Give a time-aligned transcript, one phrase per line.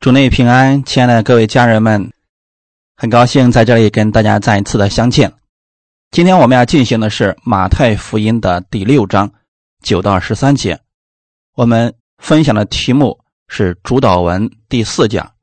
[0.00, 2.10] 主内平安，亲爱的各位家人们，
[2.96, 5.34] 很高兴在这里跟大家再一次的相见。
[6.10, 9.30] 今天我们要进行的是马太福音的第六章
[9.82, 10.80] 九到十三节，
[11.52, 15.34] 我们分享的题目是主导文第四讲：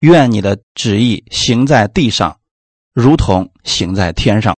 [0.00, 2.38] 愿你的旨意行在地上，
[2.92, 4.54] 如同行在天上。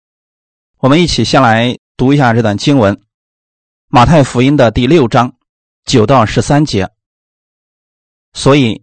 [0.78, 2.98] 我们一起先来读一下这段经文：
[3.88, 5.34] 马太福音的第六章
[5.84, 6.88] 九到十三节。
[8.32, 8.82] 所以。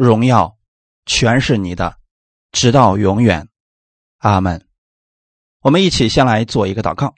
[0.00, 0.56] 荣耀
[1.04, 1.98] 全是你的，
[2.52, 3.46] 直到永远，
[4.16, 4.66] 阿门。
[5.60, 7.14] 我们一起先来做一个祷告，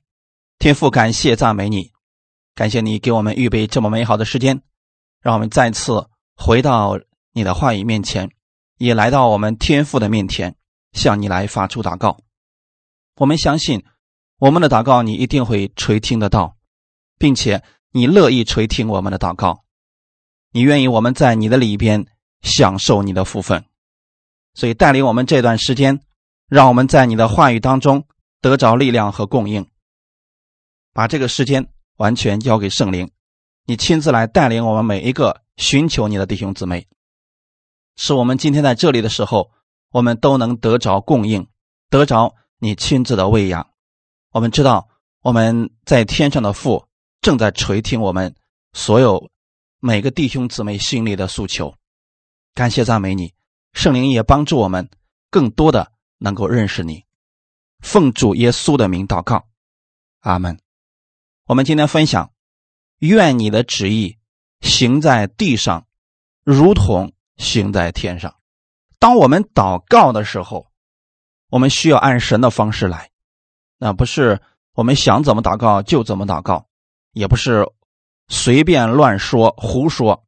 [0.59, 1.93] 天父，感谢赞美你，
[2.57, 4.63] 感谢你给我们预备这么美好的时间，
[5.21, 6.99] 让我们再次回到
[7.31, 8.33] 你的话语面前，
[8.79, 10.57] 也来到我们天父的面前，
[10.93, 12.19] 向你来发出祷告。
[13.15, 13.85] 我们相信
[14.39, 16.57] 我们的祷告你一定会垂听得到，
[17.17, 17.63] 并且
[17.93, 19.63] 你乐意垂听我们的祷告，
[20.51, 22.09] 你愿意我们在你的里边。
[22.43, 23.65] 享受你的福分，
[24.55, 26.01] 所以带领我们这段时间，
[26.49, 28.05] 让我们在你的话语当中
[28.41, 29.67] 得着力量和供应。
[30.93, 33.11] 把这个时间完全交给圣灵，
[33.65, 36.87] 你亲自来带领我们每一个寻求你的弟兄姊妹，
[37.97, 39.51] 使我们今天在这里的时候，
[39.91, 41.47] 我们都能得着供应，
[41.89, 43.71] 得着你亲自的喂养。
[44.33, 44.89] 我们知道
[45.23, 46.87] 我们在天上的父
[47.21, 48.35] 正在垂听我们
[48.73, 49.31] 所有
[49.79, 51.75] 每个弟兄姊妹心里的诉求。
[52.55, 53.33] 感谢赞美你，
[53.73, 54.91] 圣灵也帮助我们
[55.31, 57.07] 更多的能够认识你。
[57.81, 59.47] 奉主耶稣的名祷告，
[60.21, 60.59] 阿门。
[61.47, 62.31] 我们今天分享：
[62.99, 64.19] 愿你的旨意
[64.61, 65.87] 行在地上，
[66.45, 68.37] 如同行在天上。
[68.99, 70.71] 当我们祷告的时候，
[71.49, 73.11] 我们需要按神的方式来，
[73.79, 74.43] 那不是
[74.75, 76.69] 我们想怎么祷告就怎么祷告，
[77.13, 77.67] 也不是
[78.29, 80.27] 随便乱说胡说，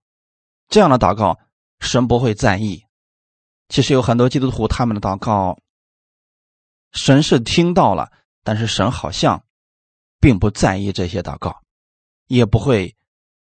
[0.70, 1.38] 这样的祷告。
[1.84, 2.82] 神不会在意。
[3.68, 5.58] 其实有很多基督徒，他们的祷告，
[6.92, 8.10] 神是听到了，
[8.42, 9.42] 但是神好像
[10.20, 11.60] 并不在意这些祷告，
[12.26, 12.94] 也不会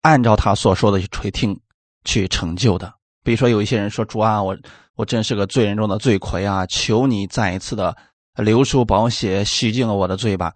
[0.02, 1.60] 按照他所说的去垂听、
[2.04, 2.92] 去成就的。
[3.22, 4.56] 比如说，有一些人说：“主啊，我
[4.94, 6.66] 我真是个罪人中的罪魁啊！
[6.66, 7.96] 求你再一次的
[8.34, 10.54] 流出宝血，洗净了我的罪吧。”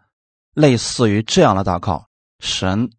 [0.55, 2.07] 类似于这样的祷告，
[2.41, 2.91] 神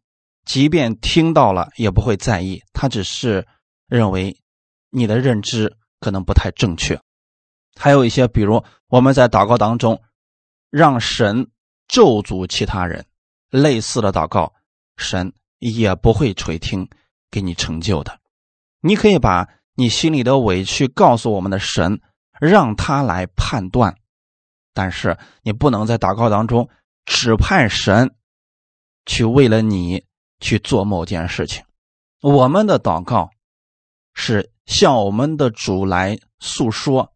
[0.46, 3.48] 即便听到了，也不会在意，他只是
[3.88, 4.36] 认为。
[4.98, 6.98] 你的认知可能不太正确，
[7.78, 10.02] 还有一些，比如我们在祷告当中
[10.70, 11.52] 让神
[11.86, 13.06] 咒诅其他人，
[13.50, 14.54] 类似的祷告，
[14.96, 16.90] 神也不会垂听，
[17.30, 18.18] 给你成就的。
[18.80, 22.00] 你可以把你心里的委屈告诉我们的神，
[22.40, 23.98] 让他来判断，
[24.74, 26.70] 但是你不能在祷告当中
[27.04, 28.16] 指派神
[29.06, 30.06] 去为了你
[30.40, 31.66] 去做某件事情。
[32.22, 33.30] 我们的祷告
[34.14, 34.55] 是。
[34.66, 37.14] 向我们的主来诉说，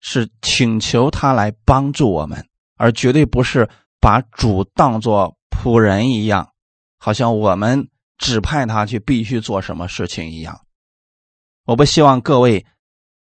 [0.00, 3.68] 是请求他来帮助我们，而绝对不是
[4.00, 6.52] 把主当作仆人一样，
[6.98, 7.88] 好像我们
[8.18, 10.60] 指派他去必须做什么事情一样。
[11.64, 12.64] 我不希望各位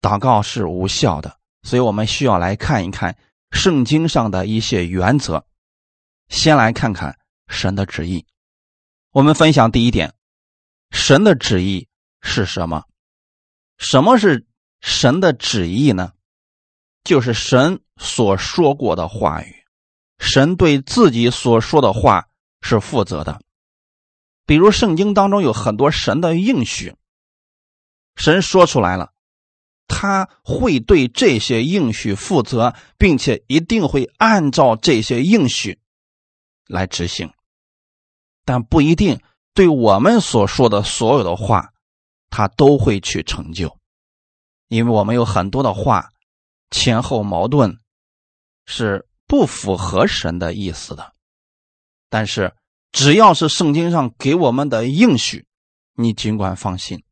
[0.00, 3.16] 祷告是无效的，所以我们需要来看一看
[3.50, 5.44] 圣经上的一些原则。
[6.28, 7.18] 先来看看
[7.48, 8.24] 神的旨意。
[9.10, 10.14] 我们分享第一点，
[10.90, 11.86] 神的旨意
[12.22, 12.84] 是什么？
[13.82, 14.47] 什么是
[14.81, 16.12] 神的旨意呢？
[17.03, 19.65] 就是神所说过的话语，
[20.20, 22.28] 神对自己所说的话
[22.60, 23.43] 是负责的。
[24.47, 26.94] 比如圣经当中有很多神的应许，
[28.15, 29.12] 神说出来了，
[29.88, 35.81] 他会对这些应许负责，并且一定会按照这些应许
[36.69, 37.32] 来执行，
[38.44, 39.20] 但不一定
[39.55, 41.70] 对我们所说的所有的话。
[42.32, 43.79] 他都会去成就，
[44.69, 46.08] 因为我们有很多的话
[46.70, 47.79] 前后矛盾，
[48.64, 51.12] 是不符合神的意思的。
[52.08, 52.56] 但是
[52.90, 55.46] 只要是圣经上给我们的应许，
[55.94, 57.05] 你尽管放心，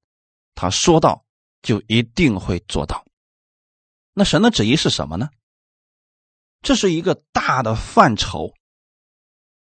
[0.55, 1.23] 他说到
[1.61, 3.05] 就一定会做到。
[4.15, 5.29] 那神的旨意是什么呢？
[6.63, 8.55] 这是一个大的范畴，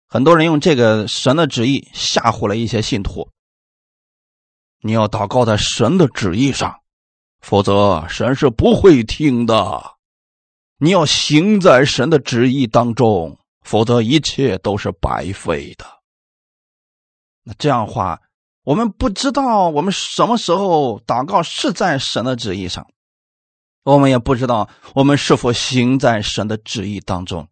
[0.08, 3.30] 很多人用这个神的旨意吓唬了一些信徒。
[4.82, 6.82] 你要祷告在神的旨意上，
[7.42, 9.96] 否则神是不会听的。
[10.78, 15.86] 你要行在神的旨意当中，否则一切都是白费的。
[17.44, 18.22] 那这样的话，
[18.64, 22.88] 我们不知道我们什么时候祷告是在神的旨意上，
[23.84, 27.48] 我们也不知道我们是否行在神的旨意当中。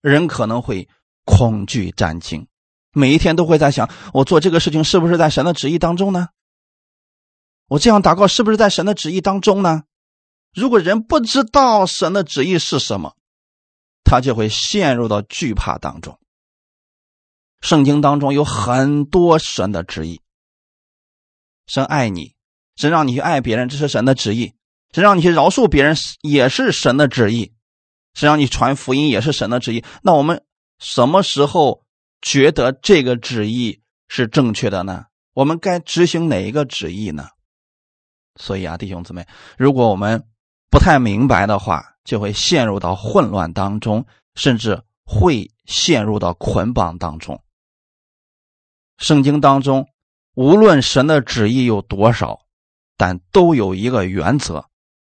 [0.00, 0.88] 人可能会
[1.24, 2.46] 恐惧战惊，
[2.92, 6.28] 每一天都会在想：我做这个事情是不是在神的旨意当中呢？
[7.68, 9.84] 我这样祷告是不是在神的旨意当中呢？
[10.52, 13.16] 如果人不知道神的旨意是什么，
[14.04, 16.18] 他就会陷入到惧怕当中。
[17.62, 20.20] 圣经当中有很多神的旨意，
[21.66, 22.34] 神爱你，
[22.76, 24.52] 神让你去爱别人，这是神的旨意；
[24.92, 27.52] 神让你去饶恕别人，也是神的旨意；
[28.12, 29.82] 神让你传福音，也是神的旨意。
[30.02, 30.44] 那我们
[30.78, 31.84] 什么时候
[32.22, 35.04] 觉得这个旨意是正确的呢？
[35.34, 37.28] 我们该执行哪一个旨意呢？
[38.36, 39.26] 所以啊，弟兄姊妹，
[39.58, 40.24] 如果我们
[40.70, 47.42] 不太明白的话，就会陷入到混乱当中，甚至会陷入到捆绑当中。
[48.98, 49.88] 圣经当中，
[50.34, 52.40] 无论神的旨意有多少，
[52.96, 54.64] 但都有一个原则，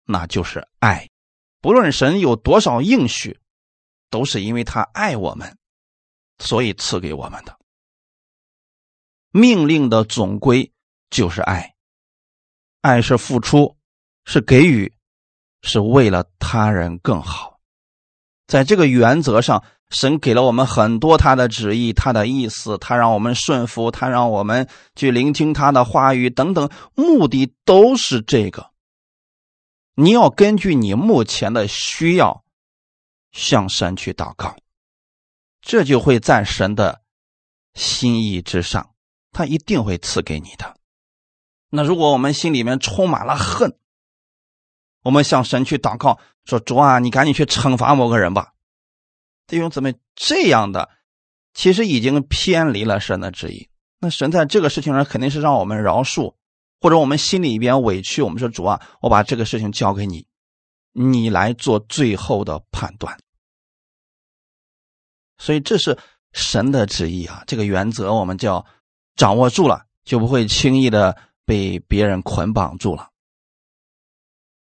[0.06, 1.08] 那就是爱。
[1.60, 3.38] 不论神有多少应许，
[4.10, 5.58] 都是因为他爱我们，
[6.40, 7.56] 所以赐给我们的。
[9.30, 10.72] 命令的总归
[11.08, 11.76] 就是爱，
[12.80, 13.76] 爱是付出，
[14.24, 14.92] 是给予，
[15.62, 17.60] 是为了他人更好。
[18.48, 19.62] 在这个原则上。
[19.90, 28.70] 神给了我们很多他的旨意，他的意思，他让我们顺服，他让我们去聆听他的话语等等，目的都是这个。
[29.96, 32.44] 你要根据你目前的需要
[33.32, 34.56] 向神去祷告，
[35.60, 37.02] 这就会在神的
[37.74, 38.94] 心意之上，
[39.32, 40.76] 他一定会赐给你的。
[41.68, 43.78] 那如果我们心里面充满了恨，
[45.02, 48.54] 我们向神去祷告说：“主啊，你赶紧去惩罚某个人吧。”
[49.46, 50.90] 弟兄姊妹，这样的
[51.54, 53.68] 其实已经偏离了神的旨意。
[54.00, 56.34] 那神在这个事情上肯定是让我们饶恕，
[56.80, 60.26] 或者我们心里边委屈，我们说主啊，我把这个事情交给你，
[60.92, 63.18] 你来做最后的判断。
[65.40, 65.98] 所以这是
[66.32, 68.64] 神的旨意啊，这个原则我们叫
[69.16, 73.08] 掌握住了，就不会轻易的被别人捆绑住了。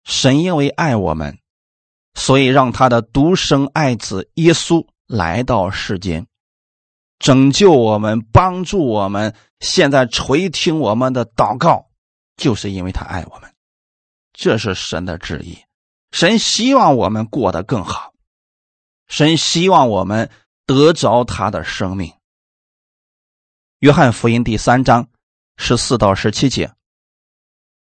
[0.04, 1.40] 神因为爱我们。
[2.20, 6.26] 所以，让他的独生爱子耶稣来到世间，
[7.20, 9.36] 拯救我们，帮助我们。
[9.60, 11.92] 现在垂听我们的祷告，
[12.36, 13.54] 就是因为他爱我们。
[14.34, 15.60] 这是神的旨意，
[16.12, 18.14] 神希望我们过得更好，
[19.08, 20.32] 神希望我们
[20.68, 22.14] 得着他的生命。
[23.80, 25.08] 约翰福音第三章
[25.56, 26.74] 十四到十七节：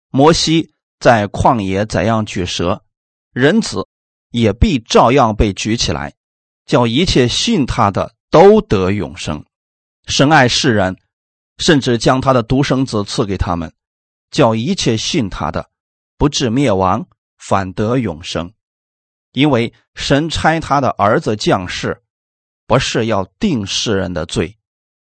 [0.10, 2.84] 摩西在旷野怎样举蛇，
[3.32, 3.88] 人子。
[4.32, 6.14] 也必照样被举起来，
[6.66, 9.44] 叫一切信他的都得永生。
[10.06, 10.98] 神爱世人，
[11.58, 13.74] 甚至将他的独生子赐给他们，
[14.30, 15.72] 叫一切信他的
[16.18, 18.54] 不至灭亡，反得永生。
[19.32, 22.04] 因为神差他的儿子降世，
[22.68, 24.58] 不是要定世人的罪，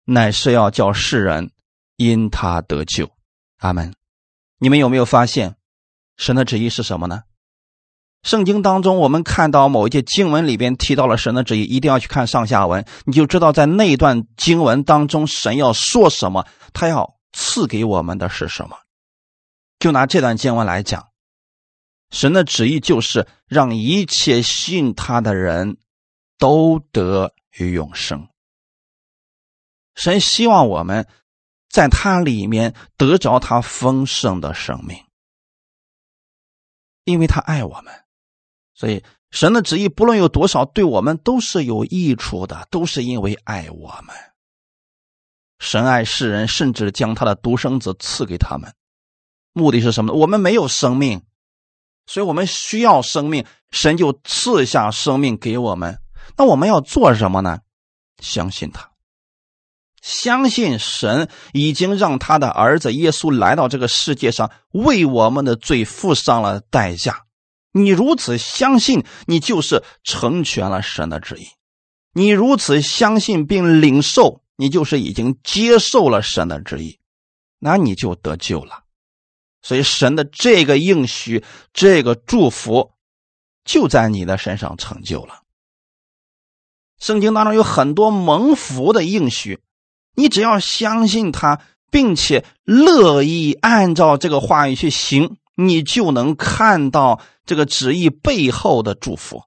[0.05, 1.51] 乃是要叫世人
[1.97, 3.11] 因他得救。
[3.59, 3.93] 阿门。
[4.59, 5.57] 你们有没有发现，
[6.17, 7.25] 神的旨意是什么呢？
[8.23, 18.77] 圣经当中，我们看到某一节经文里边提到了神的旨意，一定要去看上下文，你就知道在那段经文当中，神要说什么，他要赐给我们的是什么。
[19.79, 21.09] 就拿这段经文来讲，
[22.11, 25.77] 神的旨意就是让一切信他的人
[26.39, 28.29] 都得与永生。
[29.95, 31.09] 神希望我们
[31.69, 35.05] 在他里面得着他丰盛的生命，
[37.05, 37.93] 因为他爱我们。
[38.75, 44.15] 所以，神的旨意不论有多少，对我们都是有益处的，都是因为爱我们。
[45.59, 48.73] 神爱世人，甚至将他的独生子赐给他们，
[49.53, 50.19] 目的是什么呢？
[50.19, 51.25] 我们没有生命，
[52.07, 56.01] 所以我们需要生命，神就赐下生命给我们。
[56.37, 57.61] 那我们要做什么呢？
[58.21, 58.91] 相信他，
[60.03, 67.25] 相信神已经让他的儿子耶稣来到这个世界上，为我们的罪付上了代价。
[67.73, 71.45] 你如此相信，你就是成全了神的旨意；
[72.13, 76.99] 你如此相信并领受，你就是已经接受了神的旨意，
[77.59, 78.85] 那你就得救了。
[79.61, 82.93] 所以，神的这个应许、这个祝福，
[83.65, 85.38] 就在你的身上成就了。
[86.99, 89.61] 圣经当中有很多蒙福的应许，
[90.15, 95.37] 你只要相信他，并且乐意按照这个话语去行。
[95.61, 99.43] 你就能看到这个旨意背后的祝福。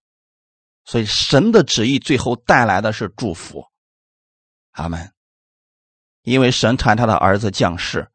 [0.84, 3.64] 所以，神的旨意最后带来的是祝福。
[4.72, 5.14] 阿门。
[6.24, 8.10] 因为神差他的儿子降世，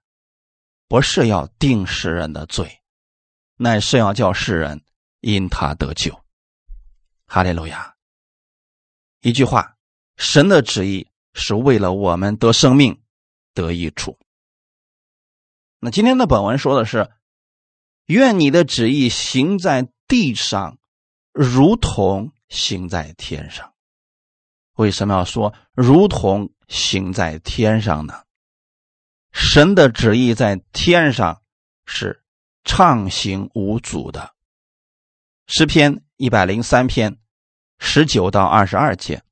[0.88, 2.82] 不是要定世人的罪，
[3.56, 4.82] 乃是要叫世人
[5.22, 6.14] 因他得救。
[7.26, 7.95] 哈利路亚。
[9.26, 9.76] 一句话，
[10.16, 13.02] 神的旨意是为了我们得生命、
[13.54, 14.16] 得益处。
[15.80, 17.10] 那今天的本文说的是：
[18.04, 20.78] 愿你的旨意行在地上，
[21.32, 23.74] 如同行在天上。
[24.74, 28.22] 为什么要说如同行在天上呢？
[29.32, 31.42] 神的旨意在天上
[31.84, 32.22] 是
[32.62, 34.36] 畅行无阻的。
[35.48, 37.18] 诗篇一百零三篇
[37.78, 39.22] 十九到二十二节，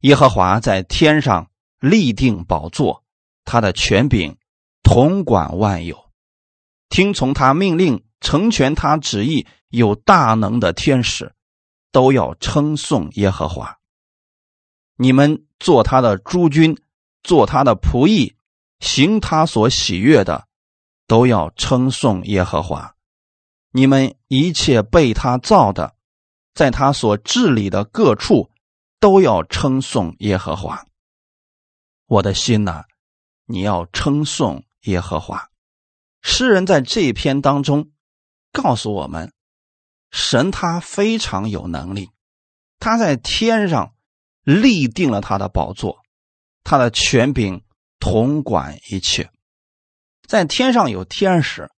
[0.00, 1.50] 耶和华在天上
[1.80, 3.04] 立定宝座，
[3.44, 4.36] 他的权柄
[4.82, 6.10] 统管万有，
[6.88, 11.34] 听从他命令，成全他旨意，有大能的天使
[11.92, 13.78] 都要称颂耶和华。
[14.96, 16.76] 你们做他的诸君，
[17.22, 18.36] 做他的仆役，
[18.80, 20.46] 行他所喜悦的，
[21.06, 22.94] 都要称颂耶和华。
[23.70, 25.94] 你们一切被他造的，
[26.58, 28.50] 在他所治理的各处，
[28.98, 30.88] 都要称颂耶和华。
[32.06, 32.82] 我的心呐，
[33.44, 35.50] 你要称颂耶和华。
[36.20, 37.92] 诗人在这一篇当中
[38.50, 39.32] 告诉我们，
[40.10, 42.10] 神他非常有能力，
[42.80, 43.94] 他在天上。
[44.42, 46.02] 立定了他的宝座，
[46.64, 47.62] 他的权柄
[48.00, 49.30] 统管一切。
[50.26, 51.70] 在天上有天使，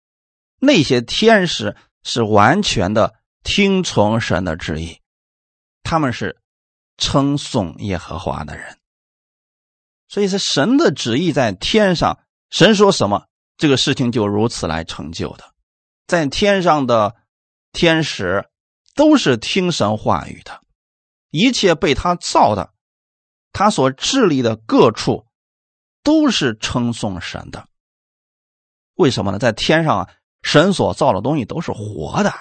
[0.61, 5.01] 那些天使是完全的听从神的旨意，
[5.83, 6.41] 他们是
[6.97, 8.79] 称颂耶和华的人。
[10.09, 12.19] 所以是神的旨意在天上，
[12.51, 15.55] 神说什么，这个事情就如此来成就的。
[16.07, 17.15] 在天上的
[17.73, 18.49] 天使
[18.95, 20.61] 都是听神话语的。
[21.31, 22.73] 一切被他造的，
[23.53, 25.27] 他所治理的各处，
[26.03, 27.69] 都是称颂神的。
[28.95, 29.39] 为什么呢？
[29.39, 30.11] 在天上啊，
[30.43, 32.35] 神所造的东西都是活的，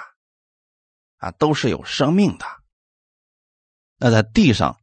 [1.20, 2.46] 啊，都是有生命的。
[3.98, 4.80] 那在地上，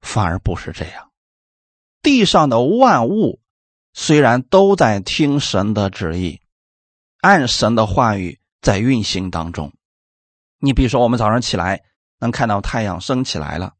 [0.00, 1.10] 反而不是这样。
[2.00, 3.40] 地上的万物
[3.92, 6.40] 虽然都在听神的旨意，
[7.20, 9.72] 按神的话语在运行当中。
[10.58, 11.82] 你比如说，我们早上起来。
[12.22, 13.74] 能看到太阳升起来了，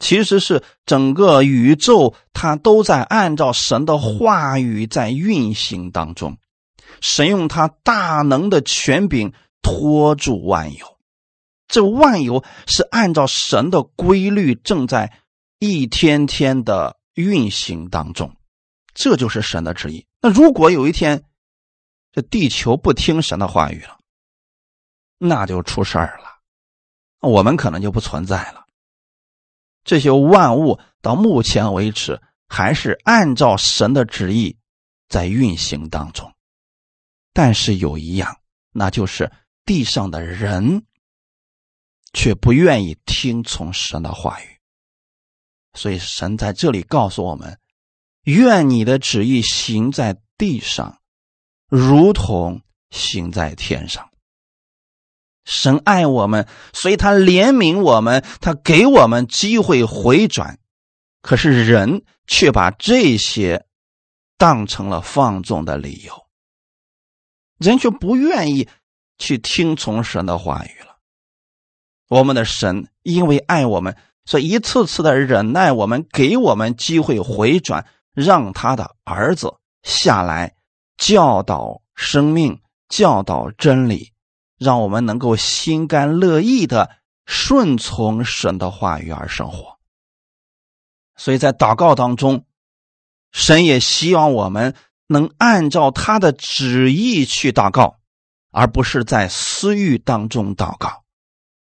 [0.00, 6.36] 其实是整个宇宙它都在按照神的话语在运行当中。
[7.00, 10.98] 神用他大能的权柄托住万有，
[11.70, 15.12] 这万有是按照神的规律正在
[15.60, 18.36] 一天天的运行当中，
[18.92, 20.04] 这就是神的旨意。
[20.20, 21.22] 那如果有一天
[22.12, 23.98] 这地球不听神的话语了，
[25.18, 26.40] 那就出事儿了。
[27.20, 28.64] 我们可能就不存在了。
[29.84, 34.56] 这些万物到目前为止还是按照神的旨意
[35.08, 36.34] 在运行当中，
[37.32, 38.38] 但是有一样，
[38.72, 39.30] 那就是
[39.64, 40.84] 地上的人
[42.12, 44.58] 却不愿意听从神的话语。
[45.74, 47.58] 所以神在这里告诉我们：
[48.24, 51.00] 愿你的旨意行在地上，
[51.68, 54.10] 如同行在天上。
[55.44, 60.58] 神爱我们，所以他怜悯我们，他给我们机会回转。
[61.22, 63.66] 可是人却把这些
[64.36, 66.26] 当成了放纵的理由，
[67.58, 68.68] 人却不愿意
[69.18, 70.89] 去听从神的话语了。
[72.10, 80.56] 我们的神因为爱我们，所以一次次的忍耐我们，给我们机会回转，让他的儿子下来
[80.98, 84.12] 教导生命，教导真理。
[84.58, 86.90] 让我们能够心甘乐意的
[87.24, 89.78] 顺从神的话语而生活。
[91.16, 92.44] 所以在祷告当中，
[93.30, 94.74] 神也希望我们
[95.06, 98.00] 能按照他的旨意去祷告，
[98.50, 101.04] 而不是在私欲当中祷告。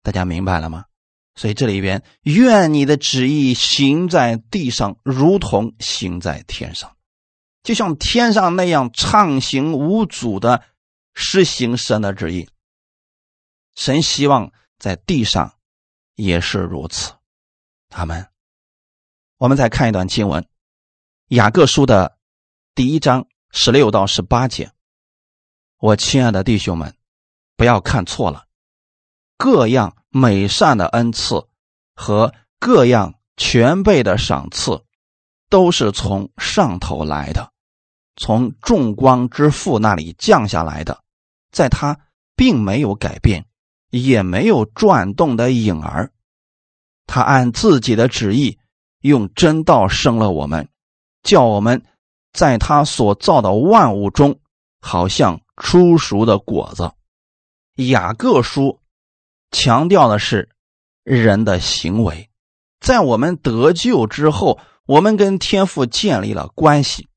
[0.06, 0.84] 大家明白了吗？
[1.34, 6.96] 所以这里边，愿你的旨意行在地上，如同行在天上，
[7.64, 10.62] 就像天上那样畅行无阻的
[11.12, 12.48] 实行神的旨意。
[13.74, 15.56] 神希望在地上
[16.14, 17.12] 也是如此，
[17.88, 18.28] 他们。
[19.38, 20.40] 我们再看一段经文，
[21.30, 22.16] 《雅各书》的
[22.76, 24.70] 第一章十六到十八节。
[25.78, 26.96] 我亲爱的弟兄们，
[27.56, 28.46] 不要看错了，
[29.36, 31.46] 各样美善的恩赐
[31.94, 34.82] 和各样全备的赏赐，
[35.48, 37.52] 都是从上头来的，
[38.16, 41.02] 从众光之父那里降下来的。
[41.50, 41.98] 在他
[42.34, 43.46] 并没有改变，
[43.90, 46.12] 也没有转动的影儿。
[47.06, 48.58] 他按自己的旨意，
[49.00, 50.68] 用真道生了我们，
[51.22, 51.82] 叫我们
[52.32, 54.38] 在他所造的万物中，
[54.80, 56.92] 好像出熟的果子。
[57.88, 58.80] 雅各书
[59.56, 60.50] 强调的是
[61.02, 62.28] 人的行为，
[62.78, 67.08] 在我们得救之后，我们跟天父建立了关系，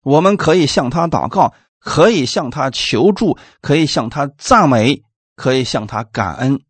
[0.00, 5.02] 我们可以向他祷告，可以向他求助，可以向他赞美，
[5.34, 6.62] 可以向他感恩。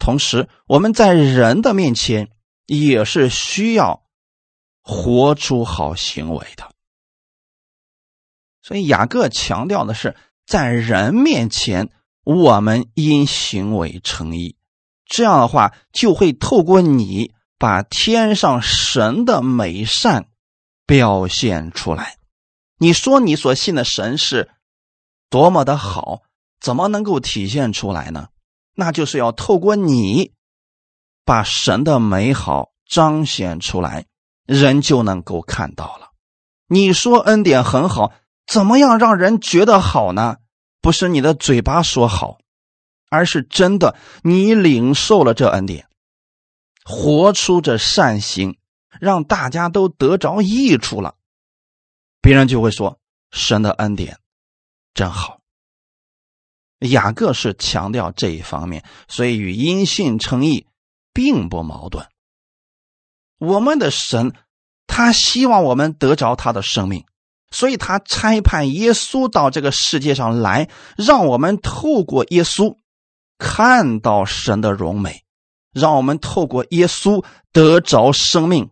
[0.00, 2.28] 同时，我们在人的面前
[2.66, 4.02] 也是需要
[4.82, 6.68] 活出好行为的。
[8.60, 11.92] 所以，雅各强调的是，在人面前。
[12.24, 14.56] 我们因行为成义，
[15.06, 20.26] 这样的话就会透过你把天上神的美善
[20.86, 22.16] 表现出来。
[22.78, 24.50] 你说你所信的神是
[25.30, 26.22] 多么的好，
[26.60, 28.28] 怎么能够体现出来呢？
[28.74, 30.32] 那就是要透过你
[31.24, 34.06] 把神的美好彰显出来，
[34.46, 36.10] 人就能够看到了。
[36.68, 38.12] 你说恩典很好，
[38.46, 40.36] 怎么样让人觉得好呢？
[40.82, 42.38] 不是你的嘴巴说好，
[43.08, 45.88] 而是真的你领受了这恩典，
[46.84, 48.58] 活出这善行，
[49.00, 51.14] 让大家都得着益处了，
[52.20, 52.98] 别人就会说
[53.30, 54.18] 神的恩典
[54.92, 55.40] 真好。
[56.80, 60.66] 雅各是强调这一方面，所以与因信称义
[61.12, 62.08] 并不矛盾。
[63.38, 64.34] 我们的神，
[64.88, 67.06] 他希望我们得着他的生命。
[67.52, 72.78] 所以他差派耶稣到这个世界上来，让我们透过耶稣
[73.38, 75.22] 看到神的荣美，
[75.72, 78.70] 让我们透过耶稣得着生命，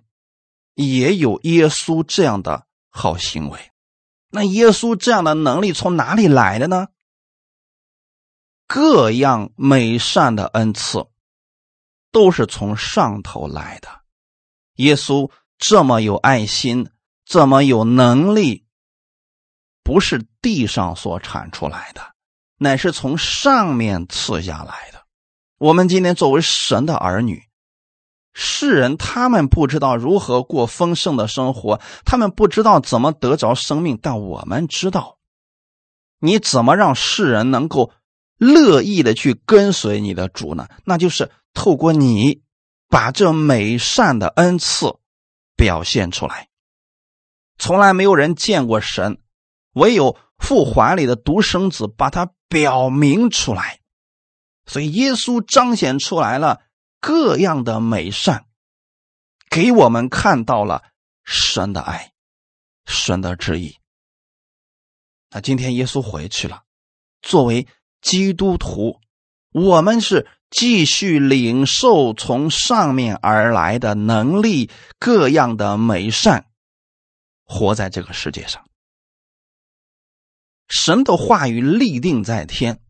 [0.75, 3.59] 也有耶稣这样的好行为。
[4.31, 6.89] 那耶稣这样的能力从哪里来的呢？
[8.67, 11.07] 各样美善的恩赐
[12.13, 13.89] 都是从上头来的。
[14.77, 16.89] 耶稣这么有爱心，
[17.25, 18.65] 这么有能力。
[19.91, 22.01] 不是地上所产出来的，
[22.59, 25.03] 乃是从上面赐下来的。
[25.59, 27.43] 我们今天作为神的儿女，
[28.33, 35.19] 世人他们不知道如何过丰盛的生活，他们不知道怎么得着生命，但我们知道，
[36.21, 37.93] 你怎么让世人能够
[38.39, 40.69] 乐意的去跟随你的主呢？
[40.85, 42.43] 那就是透过你
[42.89, 44.95] 把这美善的恩赐
[45.57, 46.49] 表现出来。
[47.59, 49.19] 从来没有人见过神。
[49.81, 53.81] 唯有父怀里的独生子把它表明出来，
[54.67, 56.61] 所以耶稣彰显出来了
[57.01, 58.45] 各样的美善，
[59.49, 60.83] 给我们看到了
[61.25, 62.13] 神的爱，
[62.85, 63.77] 神的旨意。
[65.31, 66.63] 那今天耶稣回去了，
[67.23, 67.67] 作为
[68.03, 69.01] 基督徒，
[69.53, 76.47] 我们是继续领受从上面而来的能力，各样的美善，
[77.45, 78.70] 活在这个世界上。
[80.71, 82.81] 神的话语立定在天，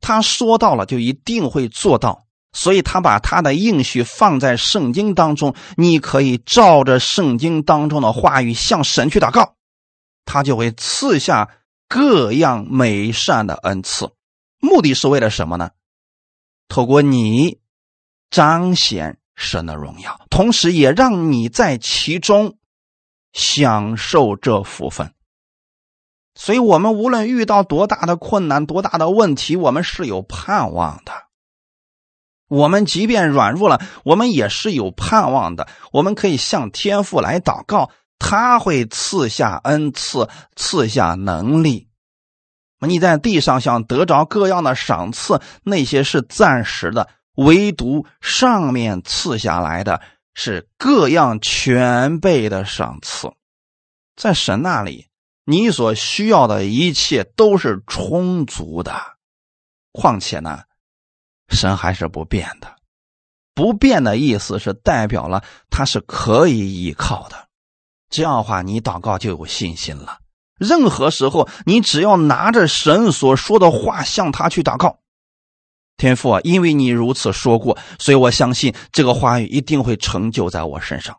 [0.00, 9.56] 他说到了就一定会做到，所以他把他的应许放在圣经当中，你可以照着圣经当中的话语向神去祷告，
[10.26, 11.48] 他就会赐下
[11.88, 14.10] 各样美善的恩赐，
[14.60, 15.70] 目的是为了什么呢？
[16.68, 17.58] 透过你
[18.30, 22.58] 彰显神的荣耀，同时也让你在其中
[23.32, 25.14] 享受这福分。
[26.34, 31.12] 所以，我们无论遇到多大的困难、多大的问题，我们是有盼望的。
[32.48, 35.68] 我们即便软弱了，我们也是有盼望的。
[35.90, 41.88] 我们可以向天父来祷告，他会赐下恩赐，赐下能力。
[42.80, 50.00] 你在地上想得着各样的赏赐，那些是暂时的；唯独上面赐下来的
[50.34, 53.30] 是各样全备的赏赐，
[54.16, 55.06] 在神那里。
[55.44, 58.94] 你所需要的一切都是充足的，
[59.92, 60.62] 况且呢，
[61.48, 62.76] 神还是不变的。
[63.54, 67.48] 不变的意思是代表了他是可以依靠的。
[68.08, 70.18] 这样的话，你祷告就有信心了。
[70.58, 75.00] 任何时候，你只要拿着神所说的话向他去祷告，
[75.96, 81.18] 天父啊，因为你如此说过，所以我相信这个话语一定会成就在我身上。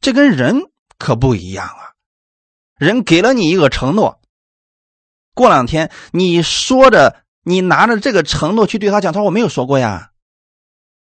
[0.00, 0.60] 这跟人
[0.98, 1.89] 可不一样啊。
[2.80, 4.22] 人给了你一个承诺，
[5.34, 10.12] 过两天你说着，你拿着这个承诺去对他讲，他说我没有说过呀。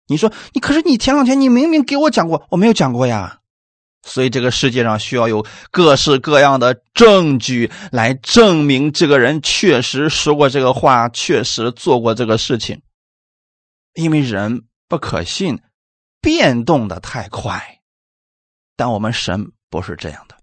[0.09, 3.39] 你说你可是你前两天你明明给我讲过，我没有讲过呀。
[4.03, 12.83] 所以这个世界上需要有各式各样的证据来证明这个人确实说过这个话，确实做过这个事情。
[13.95, 15.61] 因为人不可信，
[16.21, 17.79] 变动的太快。
[18.75, 20.40] 但我们神不是这样的，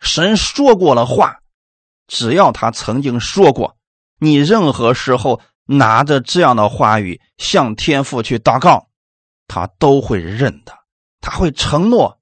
[0.00, 1.40] 神说过了话，
[2.06, 3.76] 只要他曾经说过，
[4.18, 8.88] 你任何时候拿着这样的话语向天父去祷告，
[9.46, 10.72] 他都会认的，
[11.20, 12.20] 他会承诺。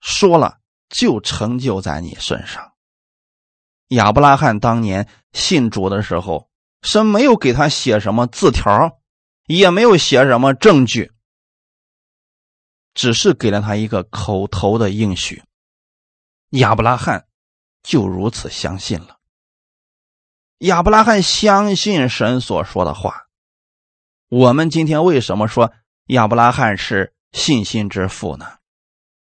[0.00, 0.58] 说了
[0.88, 2.72] 就成就在你身上。
[3.88, 6.48] 亚伯拉罕当年信主的时候，
[6.82, 8.98] 神没有给他写什么字条，
[9.46, 11.12] 也没有写什么证据，
[12.94, 15.42] 只是给了他一个口头的应许。
[16.50, 17.26] 亚伯拉罕
[17.82, 19.18] 就如此相信了。
[20.58, 23.26] 亚伯拉罕相信神所说的话。
[24.28, 25.72] 我们今天为什么说
[26.06, 28.58] 亚伯拉罕是信心之父呢？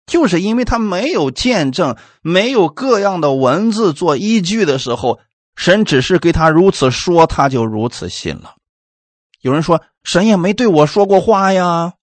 [0.04, 5.20] 就是因为他没有见证，没有各样的文字做依据的时候，
[5.54, 8.56] 神只是给他如此说，他就如此信了。
[9.40, 11.94] 有人说神也没对我说过话呀，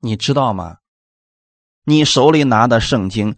[0.00, 0.78] 你知道吗？
[1.84, 3.36] 你手里拿的圣经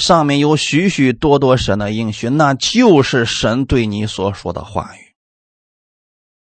[0.00, 5.14] 上面有许许多多神的应许，那就是神对你所说的话语。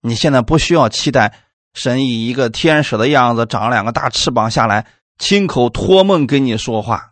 [0.01, 1.33] 你现在不需要期待
[1.73, 4.85] 神以一个天使的样子，长两个大翅膀下来。
[5.17, 7.11] 亲口托梦跟你说话，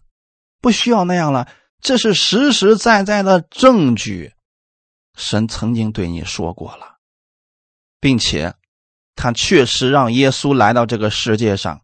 [0.61, 1.47] 不需要那样了。
[1.81, 4.33] 这是实实在在的证据，
[5.15, 6.97] 神曾经对你说过了，
[7.99, 8.53] 并且
[9.15, 11.81] 他确实让耶稣来到这个世界上，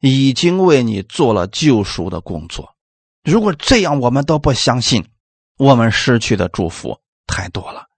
[0.00, 2.73] 已经为你做了救赎的工作。
[3.24, 5.08] 如果这样我们都不相信，
[5.56, 7.88] 我们失去的祝福太多了，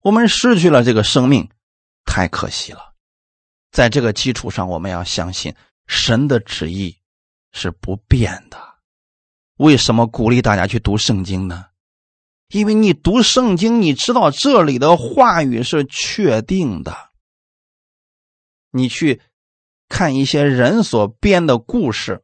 [0.00, 1.48] 我们失去了这个生命，
[2.04, 2.92] 太可惜了。
[3.70, 5.54] 在这个基础上，我们要相信。
[5.86, 6.96] 神的旨意
[7.52, 8.58] 是不变的。
[9.56, 11.66] 为什么鼓励大家去读圣经呢？
[12.48, 16.96] 因为你读圣经，你知道这里的话语是确定的。
[18.70, 19.20] 你去
[19.88, 22.22] 看一些人所编的故事，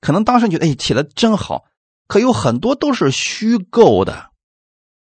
[0.00, 1.64] 可能当时觉得哎写的真好，
[2.08, 4.30] 可有很多都是虚构的。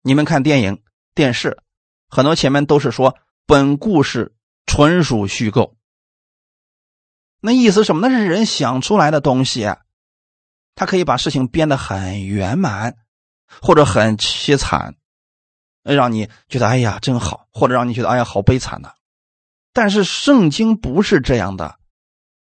[0.02, 0.82] 你们看电影、
[1.14, 1.62] 电视，
[2.08, 4.34] 很多前面都是说本故事
[4.66, 5.76] 纯属虚构。
[7.42, 8.08] 那意思什么？
[8.08, 9.72] 那是人想出来的东西，
[10.74, 12.96] 他可以把事情编得很圆满，
[13.62, 14.96] 或者很凄惨，
[15.84, 18.92] 让你觉得哎呀真好，或者让你觉得哎呀好悲惨呢。
[19.74, 21.78] 但是圣经不是这样的，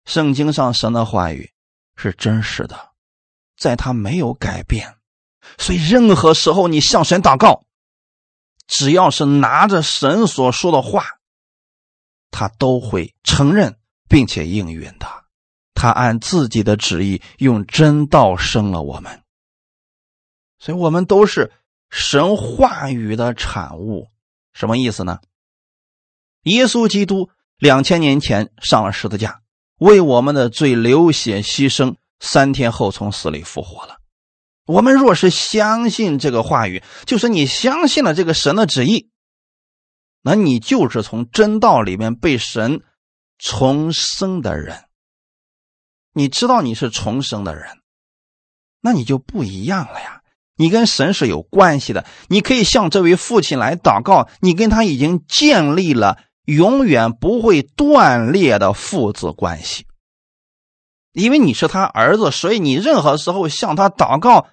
[0.04, 1.50] 圣经上神的话语
[1.96, 2.85] 是真实的，
[3.56, 4.96] 在他没有改变，
[5.58, 7.64] 所以任何时候你向神祷告，
[8.66, 11.04] 只要是拿着神所说的话，
[12.30, 13.78] 他都会承认。
[14.08, 15.24] 并且应允的，
[15.74, 19.24] 他按自己的旨意用真道生了我们，
[20.60, 21.52] 所以我们都是
[21.90, 24.06] 神话语的产物。
[24.52, 25.18] 什么意思呢？
[26.42, 29.42] 耶稣基督两千年前上了十字架，
[29.78, 33.98] 为我们的罪流血牺牲，三天后从死里复活了。
[34.66, 39.10] 我们若是相信这个话语，就是你相信了这个神的旨意，
[40.22, 42.82] 那你就是从真道里面被神。
[43.38, 44.84] 重生的人，
[46.14, 47.66] 你知道你是重生的人，
[48.80, 50.22] 那你就不一样了呀。
[50.56, 59.86] 你跟神是有关系的，你可以向这位父亲来祷告，你跟他已经建立了永远不会断裂的父子关系。
[61.16, 64.48] 因为你是他儿子，所以你任何时候向他祷告，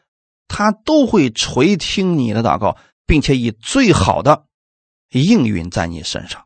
[0.47, 4.45] 他都会垂听你的祷告，并且以最好的
[5.09, 6.45] 应允在你身上。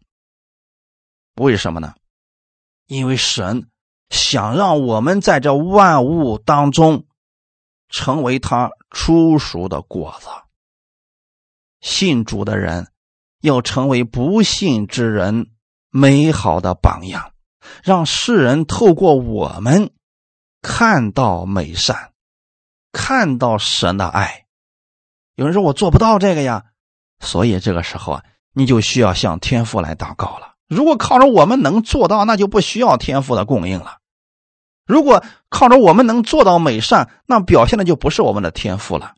[1.36, 1.94] 为什么呢？
[2.88, 3.70] 因为神
[4.10, 7.06] 想让我们在这万物当中
[7.90, 10.30] 成为他初熟的果子，
[11.80, 12.88] 信主的人
[13.42, 15.52] 要成为不信之人
[15.92, 17.34] 美好的榜样，
[17.84, 19.92] 让世人透过我们
[20.62, 22.12] 看到美善，
[22.92, 24.46] 看到神的爱。
[25.36, 26.66] 有人说我做不到这个呀，
[27.20, 30.56] 所以这个时候啊，你就需要向天父来祷告了。
[30.68, 34.00] 如果靠着我们能做到，那就不需要天赋的供应了。
[34.86, 39.16] 如果靠着我们能做到美善，那表现的就不是我们的天赋了。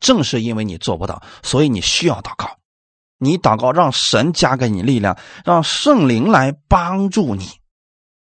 [0.00, 2.58] 正是因为你做不到，所以你需要祷告。
[3.18, 7.61] 你祷告，让神加给你力量，让圣灵来帮助你。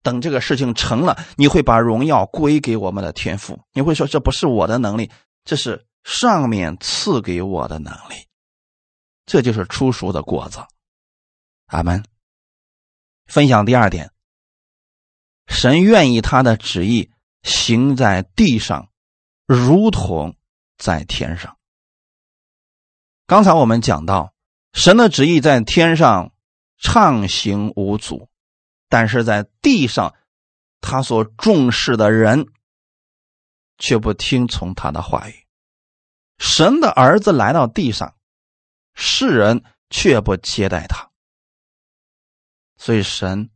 [0.03, 3.59] 等这个事情成了，你会把荣耀归给我们的天赋。
[3.73, 5.11] 你会说，这不是我的能力，
[5.43, 8.27] 这是上面赐给我的能力。
[9.25, 10.59] 这就是出熟的果子。
[11.67, 12.03] 阿门。
[13.27, 14.11] 分享第二点，
[15.47, 17.11] 神愿意他的旨意
[17.43, 18.89] 行在地上，
[19.45, 20.35] 如同
[20.77, 21.57] 在天上。
[23.25, 24.33] 刚才我们讲到，
[24.73, 26.33] 神的旨意在天上
[26.77, 28.27] 畅行无阻，
[28.91, 30.13] 但是在地上，
[30.81, 32.45] 他所重视的人
[33.77, 35.47] 却不听从他的话语。
[36.37, 38.15] 神的儿子来到地上，
[38.93, 41.09] 世人却不接待他，
[42.75, 43.49] 所以神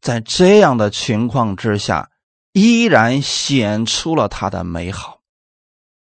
[0.00, 2.10] 在这样的情况之下，
[2.52, 5.22] 依然显出了他的美好。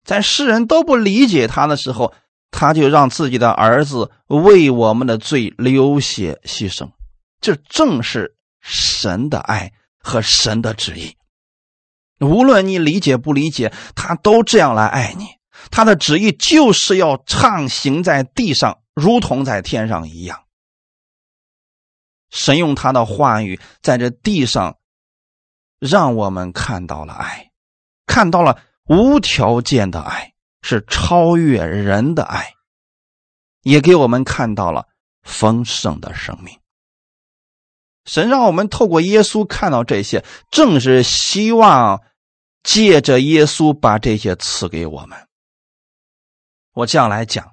[0.05, 2.13] 在世人都不理解他的时候。
[2.49, 6.89] 他就让自己的儿子为我们的罪流血牺牲，
[7.41, 8.36] 这正是
[8.67, 11.15] 神的爱和神的旨意。
[12.19, 15.25] 无论你理解不理解，他都这样来爱你。
[15.71, 20.43] 他的旨意就是要畅行在地上，如同在天上一样。
[22.29, 24.77] 神用他的话语在这地上，
[25.79, 27.51] 让我们看到了爱，
[28.05, 30.33] 看到了无条件的爱。
[30.63, 32.51] 是超越人的爱，
[33.61, 34.85] 也给我们看到了
[35.21, 36.59] 丰盛的生命。
[38.07, 42.01] 神让我们透过耶稣看到这些，正是希望
[42.63, 45.27] 借着耶稣把这些赐给我们。
[46.73, 47.51] 我这样来讲，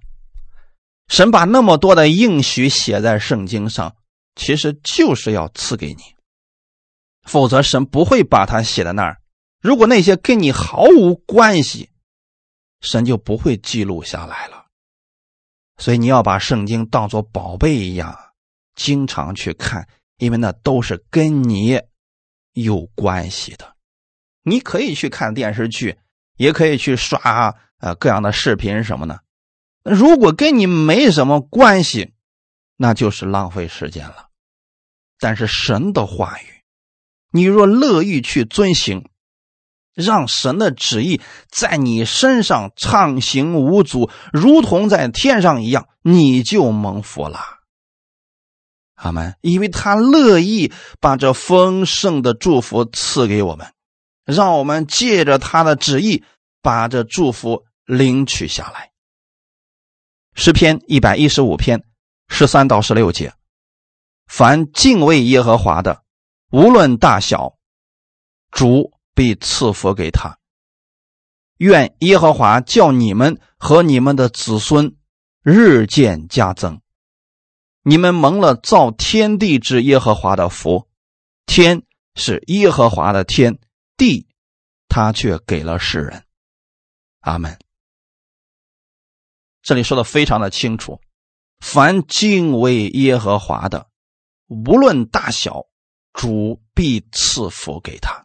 [1.08, 3.94] 神把那么多的应许写在圣经上，
[4.36, 6.02] 其实就是要赐给你，
[7.24, 9.18] 否则神不会把它写在那儿。
[9.60, 11.90] 如果那些跟你毫无关系，
[12.80, 14.66] 神就不会记录下来了，
[15.78, 18.16] 所以你要把圣经当作宝贝一样，
[18.74, 21.80] 经常去看，因为那都是跟你
[22.52, 23.74] 有关系的。
[24.42, 25.98] 你可以去看电视剧，
[26.36, 29.20] 也可以去刷呃各样的视频什么的。
[29.82, 32.12] 如果跟你没什么关系，
[32.76, 34.28] 那就是浪费时间了。
[35.18, 36.62] 但是神的话语，
[37.30, 39.08] 你若乐意去遵行。
[39.94, 47.38] 让神的旨意在你身上畅行无阻，如同在天上一样，你就蒙福了。
[49.04, 49.36] 阿门。
[49.40, 53.72] 因为他乐意把这丰盛的祝福赐给我们，
[54.24, 56.24] 让我们借着他的旨意
[56.62, 58.90] 把这祝福领取下来。
[60.34, 61.84] 诗篇一百一十五篇
[62.28, 63.34] 十三到十六节：
[64.26, 66.02] 凡敬畏耶和华的，
[66.50, 67.54] 无论大小，
[68.50, 68.92] 主。
[69.16, 70.40] 必赐福给他。
[71.58, 74.96] 愿耶和华叫你们和你们的子孙
[75.44, 76.80] 日渐加增。
[77.86, 80.88] 你们蒙了造天地之耶和华的福，
[81.44, 81.82] 天
[82.14, 83.58] 是耶和华的天，
[83.98, 84.26] 地
[84.88, 86.24] 他却给了世人。
[87.20, 87.58] 阿门。
[89.62, 90.98] 这里说的非常的清楚，
[91.60, 93.88] 凡敬畏耶和华的，
[94.46, 95.66] 无论大小，
[96.14, 98.24] 主必赐福给他。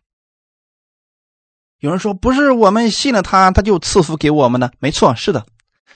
[1.79, 5.45] 有人说：“不是我们信了他，他就赐福给我们呢？”没错，是的，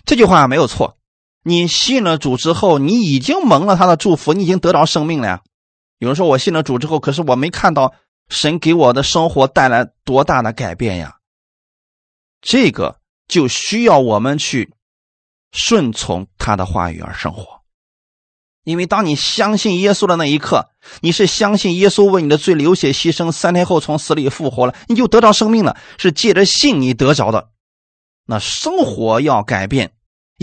[0.03, 0.97] 这句话没有错。
[1.43, 5.41] 你信了主之后，你已经蒙了他的祝福，你已经得到生命了呀。
[5.99, 7.93] 有人说：“我信了主之后，可是我没看到
[8.29, 11.17] 神给我的生活带来多大的改变呀。”
[12.41, 14.73] 这个就需要我们去
[15.51, 17.61] 顺从他的话语而生活。
[18.65, 20.69] 因为当你相信耶稣的那一刻，
[21.01, 25.77] 你是相信耶稣为你的罪流血牺牲，三天后从死里复活了，你就得到生命了。
[25.97, 27.49] 是借着信你得着的。
[28.25, 29.91] 那生活要改变，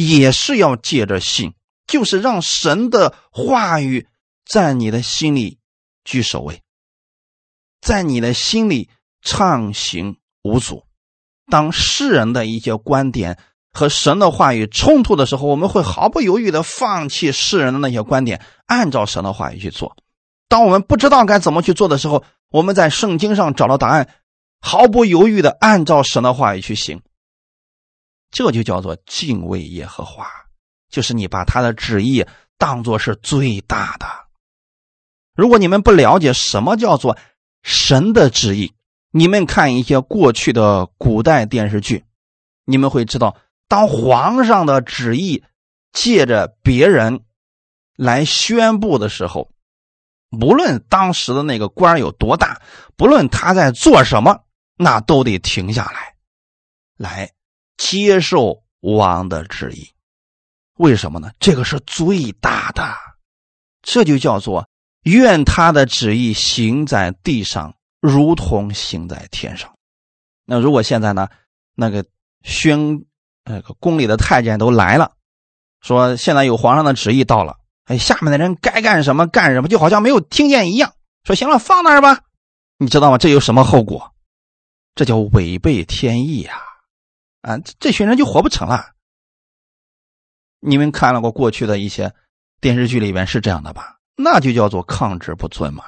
[0.09, 1.55] 也是要借着信，
[1.87, 4.07] 就是让神的话语
[4.45, 5.59] 在你的心里
[6.05, 6.63] 居首位，
[7.81, 8.89] 在你的心里
[9.23, 10.85] 畅行无阻。
[11.51, 13.39] 当世人的一些观点。
[13.73, 19.97] 和神的话语冲突的时候，我们会毫不犹豫的放弃世人的那些观点，按照神的话语去做。
[20.49, 24.09] 当我们不知道该怎么去做的时候，我们在圣经上找到答案，
[24.61, 27.01] 毫不犹豫的按照神的话语去行。
[28.31, 30.27] 这就叫做敬畏耶和华，
[30.89, 32.25] 就是你把他的旨意
[32.59, 34.07] 当做是最大的。
[35.35, 37.17] 如果你们不了解什么叫做
[37.63, 38.73] 神的旨意，
[39.11, 42.05] 你们看一些过去的古代电视剧，
[42.65, 43.37] 你们会知道。
[43.69, 45.45] 当皇上的旨意
[45.93, 47.23] 借着别人
[47.97, 49.53] 来宣布的时候，
[50.29, 52.61] 不论当时的那个官有多大，
[52.97, 54.45] 不论他在做什么，
[54.77, 56.17] 那都得停下来，
[56.97, 57.31] 来
[57.81, 59.89] 接受王的旨意。
[60.77, 61.33] 为什么呢？
[61.41, 62.95] 这个是最大的，
[63.81, 64.69] 这就叫做
[65.05, 69.73] 愿他的旨意行在地上，如同行在天上。
[70.45, 71.29] 那如果现在呢，
[71.75, 72.05] 那个
[72.43, 73.05] 宣。
[73.43, 75.13] 那个宫里的太监都来了，
[75.81, 80.93] 说现在有皇上的旨意到了，哎，下面的人该干什么干什么，就好像没有听见一样。
[81.25, 82.21] 说行了，放那儿吧。
[82.77, 83.17] 你知道吗？
[83.17, 84.15] 这有什么后果？
[84.95, 86.63] 这叫违背天意呀！
[87.43, 88.95] 啊，这群人就活不成了。
[90.59, 92.15] 你们看了过过去的一些
[92.61, 93.99] 电视剧里边是这样的吧？
[94.17, 95.85] 那就叫做抗旨不尊嘛。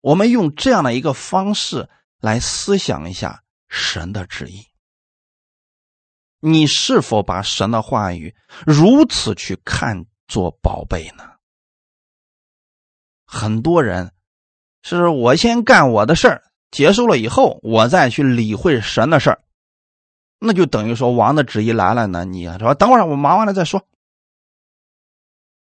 [0.00, 1.88] 我们用这样的一个方式
[2.20, 4.66] 来思想一下神的旨意，
[6.38, 11.24] 你是否把神的话语如此去看作宝贝呢？
[13.26, 14.12] 很多人
[14.82, 19.42] 是我先干我的事儿，结束了以后，我再去理会神的事儿。
[20.44, 23.86] 那就等于说王的旨意来了呢，你说等会儿我忙完了再说，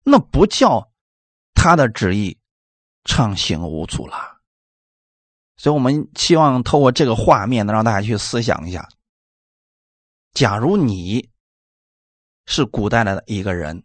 [0.03, 0.91] 那不叫
[1.55, 2.37] 他的旨意
[3.05, 4.41] 畅行无阻了。
[5.57, 8.89] 所以我们希望透过这个画面，能让大家去思想一下：
[10.33, 11.31] 假如你
[12.47, 13.81] 是古代的一个人，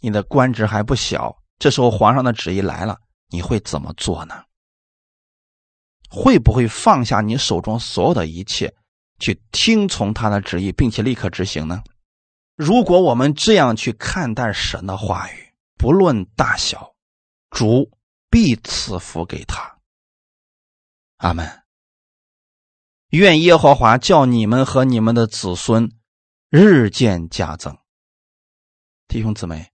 [0.00, 4.42] 你的官职还不小，这时候皇上的旨意来了，你会怎么做呢？
[6.08, 8.74] 会不会放下你手中所有的一切？
[9.22, 11.84] 去听从他的旨意，并且立刻执行呢？
[12.56, 16.94] 如果我们这样去看待神的话语，不论大小，
[17.50, 17.88] 主
[18.28, 19.78] 必赐福给他。
[21.18, 21.62] 阿门。
[23.10, 25.92] 愿耶和华叫你们和你们的子孙
[26.50, 27.78] 日渐加增。
[29.06, 29.70] 弟兄姊妹，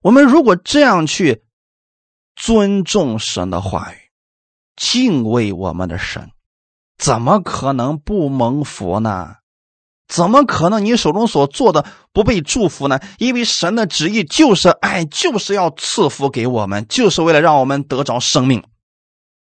[0.00, 1.44] 我们如果这样去
[2.36, 3.96] 尊重神的话语，
[4.76, 6.30] 敬畏我们的神。
[7.00, 9.36] 怎么可能不蒙福呢？
[10.06, 13.00] 怎么可能你手中所做的不被祝福呢？
[13.16, 18.62] 因为神的旨意就是爱，就是要赐福给我们，就是为了让我们得着生命。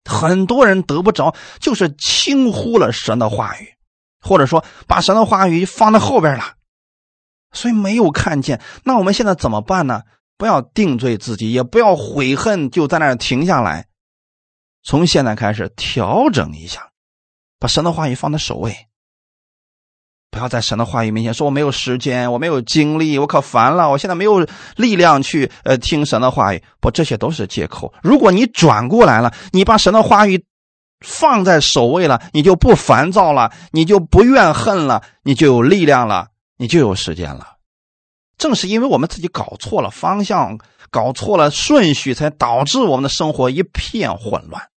[0.09, 3.73] 很多人得不着，就是轻忽了神的话语，
[4.21, 6.53] 或者说把神的话语放在后边了，
[7.51, 8.61] 所以没有看见。
[8.85, 10.03] 那我们现在怎么办呢？
[10.37, 13.87] 不要定罪自己，也不要悔恨，就在那停下来。
[14.83, 16.90] 从现在开始调整一下。
[17.61, 18.75] 把神的话语放在首位，
[20.31, 26.63] 不要在神的话语面前说我没有时间，我没有精力，我可烦了，我现在没有力量去呃听神的话语。
[26.79, 27.93] 不，这些都是借口。
[28.01, 30.43] 如果你转过来了，你把神的话语
[31.05, 37.57] 放在首位了，你就不烦躁了，你就不怨恨了，你就有力量了，你就有时间了。
[38.39, 40.57] 正是因为我们自己搞错了方向，
[40.89, 44.70] 搞错了顺序，才导致我们的生活一片混乱。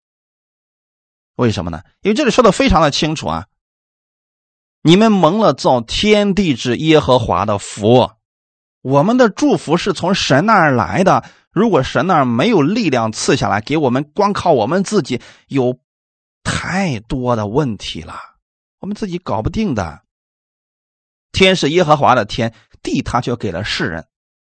[1.36, 1.82] 为什么呢？
[2.02, 3.48] 因为这里说的非常的清楚啊！
[4.84, 8.12] 你们蒙了造天地之耶和华的福，
[8.82, 11.24] 我们的祝福是从神那儿来的。
[11.52, 15.80] 如果神那儿没有力量赐下来给我们，光靠我们自己，有
[16.44, 18.16] 太多的问题了，
[18.80, 20.02] 我们自己搞不定的。
[21.32, 24.08] 天是耶和华的天，地他却给了世人，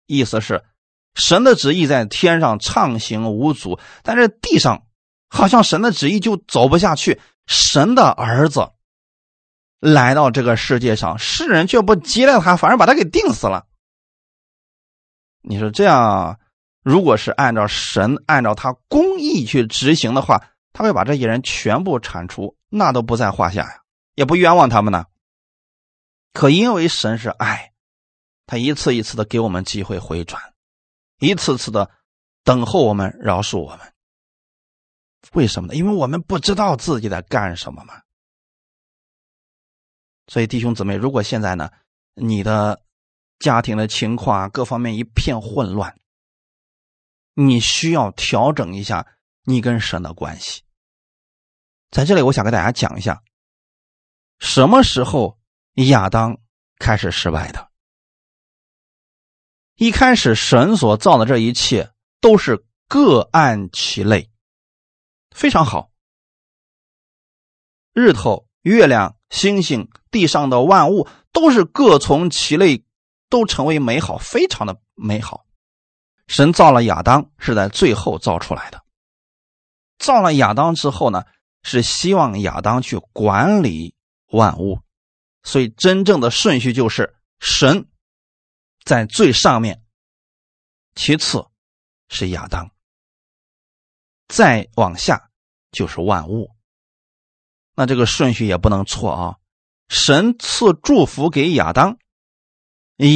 [0.07, 0.65] 意思是
[1.15, 4.85] 神的旨意在天上畅行无阻，但是地上。
[5.33, 8.71] 好像神的旨意就走不下去，神的儿子
[9.81, 13.67] 来到这个世界上，世人却不接待他，反而把他给定死了。
[15.41, 16.39] 你说这样，
[16.85, 23.81] 如果是按照神按照他公义去执行的话，他会把这些人全部铲除，那都不在话下呀，
[24.15, 25.07] 也不冤枉他们呢。
[26.35, 27.73] 可因为神是爱，
[28.47, 30.43] 他一次一次的给我们机会回转，
[31.21, 31.91] 一次次的
[32.45, 33.92] 等候我们，饶恕我们。
[35.33, 35.75] 为什么呢？
[35.75, 38.03] 因为我们不知道自己在干什么嘛。
[40.27, 41.71] 所以弟兄姊妹，如果现在呢，
[42.15, 42.83] 你的
[43.39, 45.99] 家庭的情况啊各方面一片混乱，
[47.35, 49.07] 你需要调整一下
[49.45, 50.63] 你跟神的关系。
[51.91, 53.23] 在这里，我想跟大家讲一下，
[54.39, 55.39] 什么时候
[55.75, 56.39] 亚当
[56.79, 57.71] 开始失败的？
[59.77, 64.32] 一开始，神所造的这一切都是各按其类。
[65.35, 65.91] 非常好，
[67.93, 72.85] 日头、月亮、星星、地上的万物都是各从其类，
[73.29, 75.47] 都成为美好，非常的美好。
[76.29, 78.83] 神造了亚当是在最后造出来的，
[79.99, 81.25] 造了亚当之后呢，
[81.63, 83.95] 是希望亚当去管理
[84.29, 84.81] 万物，
[85.43, 87.87] 所以真正的顺序就是神
[88.85, 89.85] 在最上面，
[90.95, 91.45] 其次
[92.09, 92.72] 是亚当。
[94.33, 95.29] 再往下
[95.73, 96.51] 就是万物，
[97.75, 99.37] 那这个顺序也不能错啊！
[99.91, 101.99] 神赐祝福给亚当，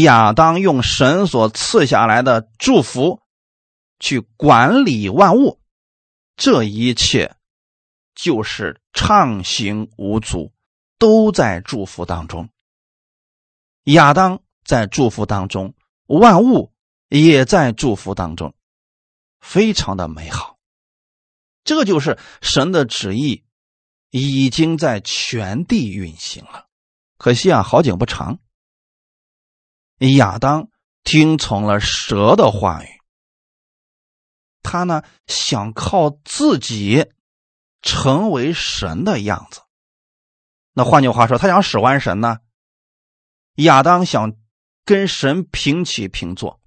[0.02, 3.22] 亚当用神所赐下来的祝福
[3.98, 5.58] 去管理万物，
[6.36, 7.34] 这一切
[8.14, 10.52] 就是畅行无阻，
[10.98, 12.50] 都在祝福当中。
[13.84, 15.74] 亚当在祝福当中，
[16.08, 16.74] 万物
[17.08, 18.54] 也在祝福当中，
[19.40, 20.55] 非常的美好。
[21.66, 23.44] 这就是神的旨意，
[24.10, 26.68] 已经在全地运行了。
[27.18, 28.38] 可惜啊，好景不长。
[30.16, 30.68] 亚当
[31.02, 32.88] 听从了蛇的话语，
[34.62, 37.10] 他呢想靠自己
[37.82, 39.60] 成为神的样子。
[40.72, 42.38] 那换句话说，他想使唤神呢。
[43.54, 44.34] 亚当想
[44.84, 46.60] 跟神平起平坐，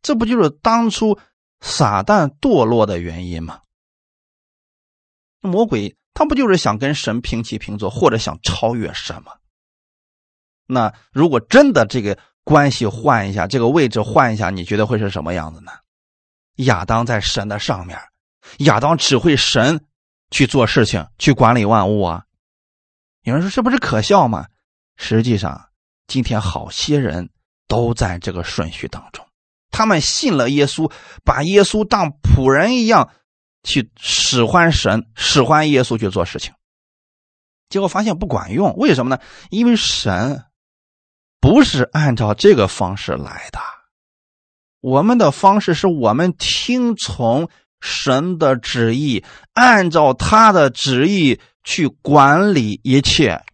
[0.00, 1.18] 这不就是当初
[1.60, 3.60] 撒旦堕落的原因吗？
[5.40, 9.32] 魔鬼他不就是想跟神平起平坐，或者想超越神吗？
[10.66, 15.72] 那如果真的这个关系换一下，这个位置换一下，你觉得会是什么样子呢？
[16.56, 17.98] 亚当在神的上面，
[18.58, 19.86] 亚当指挥神
[20.30, 22.24] 去做事情，去管理万物啊。
[23.22, 24.46] 有人说这不是可笑吗？
[24.96, 25.68] 实际上，
[26.06, 27.30] 今天好些人
[27.66, 29.26] 都在这个顺序当中，
[29.70, 30.92] 他们信了耶稣，
[31.24, 33.10] 把耶稣当仆人一样
[33.62, 36.52] 去使唤神，使唤耶稣去做事情，
[37.68, 38.74] 结果发现不管用。
[38.76, 39.22] 为什么呢？
[39.50, 40.44] 因为神
[41.40, 43.58] 不是按照这个方式来的，
[44.80, 47.48] 我们的方式是我们听从
[47.80, 51.40] 神的旨意，按照他的旨意。
[51.62, 53.44] 去管理一切，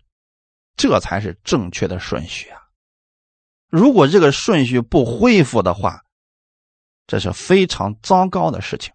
[0.77, 2.63] 这才是正确的顺序啊！
[3.69, 6.01] 如果这个顺序不恢复的话，
[7.09, 8.95] 这是非常糟糕的事情。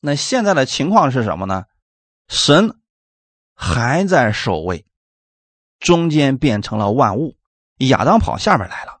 [0.00, 1.64] 那现在的情况是什么呢？
[2.28, 2.78] 神
[3.54, 4.86] 还在守卫，
[5.80, 7.36] 中间变成了万物，
[7.78, 9.00] 亚当跑下面来了，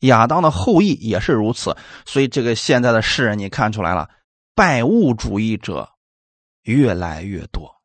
[0.00, 1.76] 亚当的后裔也是如此。
[2.06, 4.10] 所以，这个现在的世人，你看出来了，
[4.54, 5.90] 拜物主义者
[6.62, 7.80] 越来越多。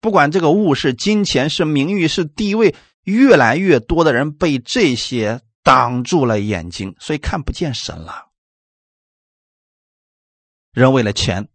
[0.00, 2.74] 不管这个物是金钱、是名誉、是地位，
[3.04, 8.28] 越来越多的人被这些挡住了眼睛，所以看不见神了。
[10.72, 11.48] 人为了钱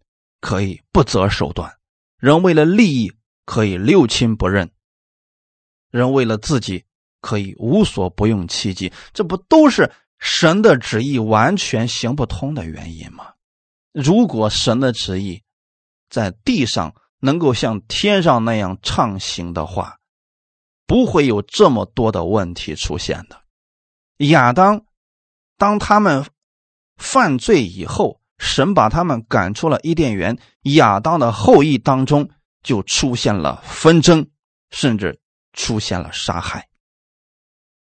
[0.45, 1.75] 可以不择手段，
[2.19, 3.11] 人为了利益
[3.45, 4.69] 可以六亲不认，
[5.89, 6.85] 人为了自己
[7.19, 13.33] 可以无所不用其极，这不都是神的旨意完全行不通的原因吗？
[13.91, 15.41] 如果神的旨意
[16.11, 19.97] 在地上，能够像天上那样畅行的话，
[20.85, 23.41] 不会有这么多的问题出现的。
[24.27, 24.85] 亚当，
[25.57, 26.23] 当他们
[26.97, 30.37] 犯罪以后，神把他们赶出了伊甸园，
[30.75, 32.29] 亚当的后裔当中
[32.63, 34.27] 就出现了纷争，
[34.71, 35.19] 甚至
[35.53, 36.67] 出现了杀害。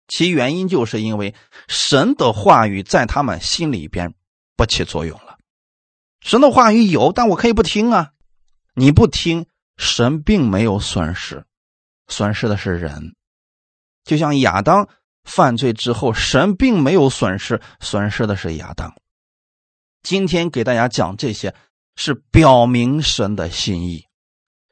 [0.07, 1.35] 其原因就是因为
[1.67, 4.15] 神的话语在他们心里边
[4.57, 5.37] 不起作用了。
[6.21, 8.13] 神的话语有，但我可以不听啊。
[8.75, 11.45] 你不听，神并没有损失，
[12.07, 13.15] 损失的是人。
[14.05, 14.89] 就像亚当
[15.25, 18.95] 犯罪之后，神并没有损失，损失的是亚当。
[20.09, 21.55] 今天给大家讲这些，
[21.95, 24.07] 是表明神的心意。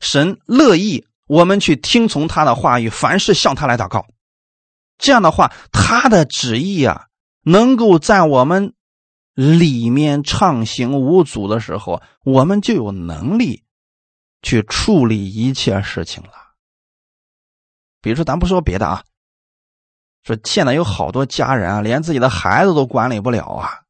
[0.00, 4.06] 神乐意我们去听从他的话语，凡事向他来祷告。
[4.96, 7.08] 这样的话，他的旨意啊，
[7.42, 8.72] 能够在我们
[9.34, 13.62] 里面畅行无阻的时候，我们就有能力。
[14.40, 16.30] 去处理一切事情了。
[18.00, 19.04] 比如说，咱不说别的啊，
[20.22, 23.82] 说现在有好多家人啊，连自己的孩子都管理不了啊，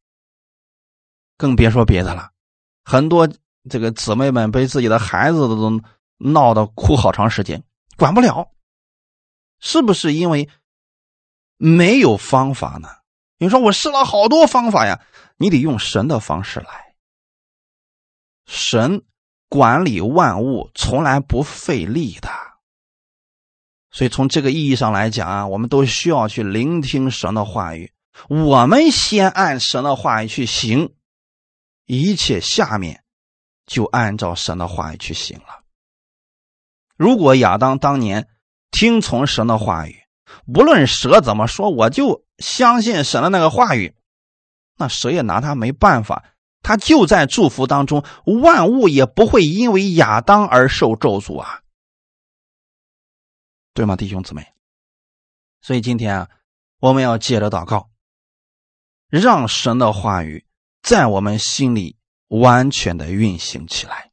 [1.36, 2.30] 更别说别的了。
[2.84, 3.28] 很多
[3.68, 5.80] 这个姊妹们被自己的孩子都
[6.18, 7.62] 闹得哭好长时间，
[7.96, 8.50] 管不了，
[9.58, 10.48] 是不是因为
[11.56, 12.88] 没有方法呢？
[13.38, 15.00] 你说我试了好多方法呀，
[15.36, 16.94] 你得用神的方式来，
[18.46, 19.02] 神。
[19.48, 22.28] 管理万物从来不费力的，
[23.92, 27.92] 所以从这个意义上来讲啊，我们都需要去聆听神的话语。
[28.28, 30.95] 我们先按神的话语去行，
[31.86, 33.02] 一切下面
[33.64, 35.64] 就按照神的话语去行了。
[36.96, 38.28] 如果亚当当年
[38.70, 40.02] 听从神的话语，
[40.46, 43.94] 无论蛇怎么说，我就相信神的那个话语，
[44.76, 46.24] 那谁也拿他没办法。
[46.62, 48.04] 他就在祝福当中，
[48.42, 51.62] 万物也不会因为亚当而受咒诅啊，
[53.72, 54.54] 对吗，弟兄姊妹？
[55.60, 56.30] 所以今天啊，
[56.80, 57.90] 我们要借着祷告，
[59.08, 60.45] 让神的话语
[60.86, 61.96] 在我们心里
[62.28, 64.12] 完全的运行起来。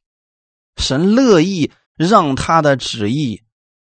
[0.76, 3.44] 神乐意让他的旨意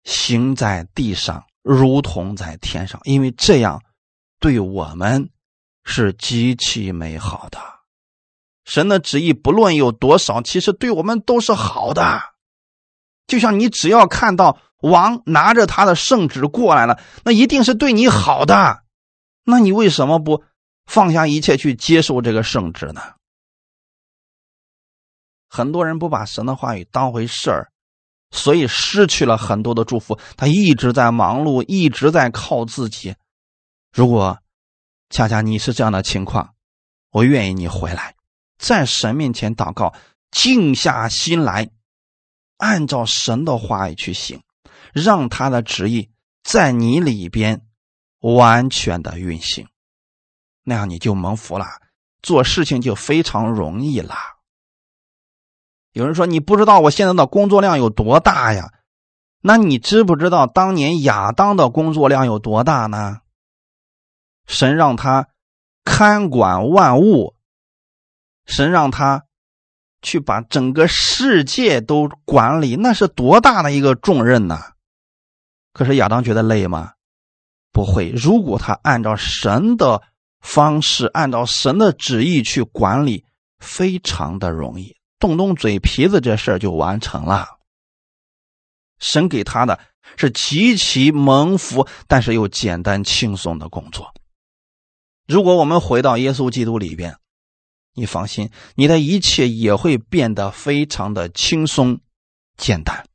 [0.03, 3.80] 行在地上，如同在天上，因为这样
[4.41, 5.30] 对我们
[5.85, 7.61] 是极其美好的。
[8.64, 12.20] 神的旨意不论有多少，其实对我们都是好的。
[13.28, 18.83] 就像你只要看到王拿着他的圣旨过来了，那一定是对你好的。
[19.45, 20.43] 那你为什么不
[20.87, 23.01] 放下一切去接受这个圣旨呢？
[25.49, 27.70] 很多人不把神的话语当回事儿，
[28.30, 30.18] 所以失去了很多的祝福。
[30.37, 33.14] 他一直在忙碌，一直在靠自己。
[33.93, 34.39] 如果
[35.11, 36.55] 恰恰你是这样的情况，
[37.11, 38.14] 我愿意你回来，
[38.57, 39.95] 在神面前祷告，
[40.30, 41.68] 静下心来，
[42.57, 44.43] 按照神的话语去行，
[44.95, 46.11] 让他的旨意
[46.43, 47.66] 在你里边
[48.20, 49.68] 完全的运行，
[50.65, 51.67] 那样你就蒙福了，
[52.23, 54.15] 做事情就非常容易了。
[55.93, 58.73] 有人说你不知道我现在的工作量有多大呀？
[59.41, 63.21] 那你知不知道当年亚当的工作量有多大呢？
[64.47, 65.29] 神让他
[65.85, 67.35] 看管万物，
[68.47, 69.25] 神让他
[70.01, 74.61] 去把整个世界都管理，那是多大的一个重任呢！
[75.73, 76.93] 可是亚当觉得累吗？
[77.73, 78.11] 不会。
[78.11, 80.03] 如果他按照神的
[80.43, 83.24] 方式，按照神的旨意去管理，
[83.59, 87.47] 非常的容易，动动嘴皮子，这事儿就完成了。
[88.99, 89.80] 神给他的
[90.16, 94.12] 是极其蒙福，但是又简单轻松的工作。
[95.26, 97.16] 如果我们回到耶稣基督里边，
[97.95, 102.01] 你放心，你的一切也会变得非常的轻松、
[102.57, 103.07] 简单。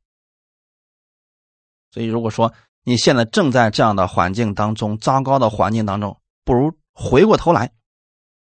[1.90, 2.52] 所以，如果说
[2.84, 7.72] 你现在正在这样的环境当中、糟糕的环境当中，不如回过头来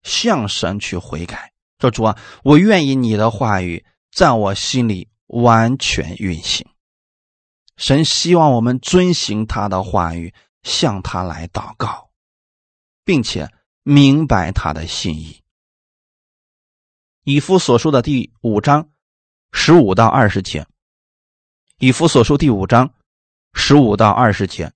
[0.03, 6.67] 向神去悔改，说主啊，我愿意你的话语在我心里完全运行。
[7.77, 10.35] 神希望我们遵行他的话语，
[10.65, 12.11] 向他来祷告，
[13.05, 13.49] 并且。
[13.83, 15.43] 明白他的心意。
[17.25, 18.91] 以夫所说的第五章
[19.53, 20.67] 十五到二十节，
[21.79, 22.93] 以夫所说第五章
[23.55, 24.75] 十五到二十节，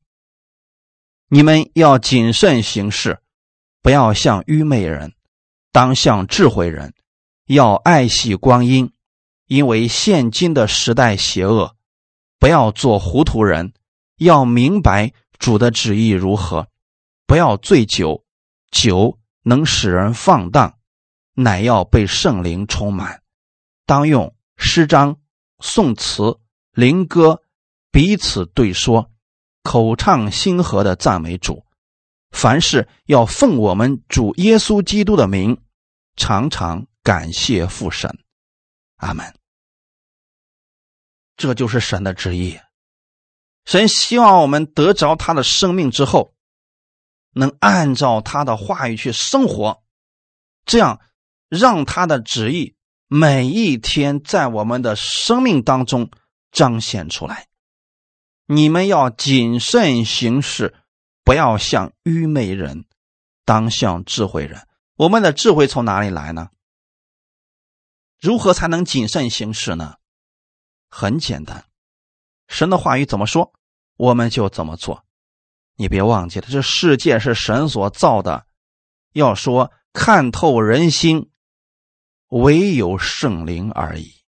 [1.29, 3.20] 你们要谨慎行事，
[3.85, 5.12] 不要像愚昧人，
[5.70, 6.95] 当像智慧人，
[7.45, 8.91] 要爱惜光阴，
[9.47, 11.76] 因为现今的时代邪恶，
[12.39, 13.74] 不要做糊涂人，
[14.16, 16.68] 要明白主的旨意如何，
[17.26, 18.24] 不要醉酒。
[18.70, 20.78] 酒能使人放荡，
[21.35, 23.20] 乃要被圣灵充满。
[23.85, 25.18] 当用诗章、
[25.59, 26.39] 颂词、
[26.72, 27.43] 灵歌
[27.93, 29.11] 彼此对说，
[29.62, 31.62] 口唱心和的赞美主。
[32.35, 35.57] 凡事要奉我们主耶稣基督的名，
[36.16, 38.18] 常常感谢父神。
[38.97, 39.35] 阿门。
[41.37, 42.59] 这就是神的旨意。
[43.64, 46.35] 神希望我们得着他的生命之后。
[47.37, 49.82] 能按照他的话语去生活，
[50.64, 51.01] 这样
[51.49, 52.76] 让他的旨意
[53.09, 56.11] 每一天在我们的生命当中
[56.53, 57.49] 彰显出来。
[58.47, 60.76] 你们要谨慎行事，
[61.25, 62.85] 不要像愚昧人，
[63.45, 64.68] 当像智慧人。
[64.97, 66.51] 我们的智慧从哪里来呢？
[68.20, 69.97] 如何才能谨慎行事呢？
[70.89, 71.64] 很简单，
[72.47, 73.53] 神的话语怎么说，
[73.97, 75.05] 我们就怎么做。
[75.77, 78.47] 你别忘记了，这世界是神所造的。
[79.12, 81.31] 要说看透人心，
[82.29, 84.22] 唯有圣灵而已。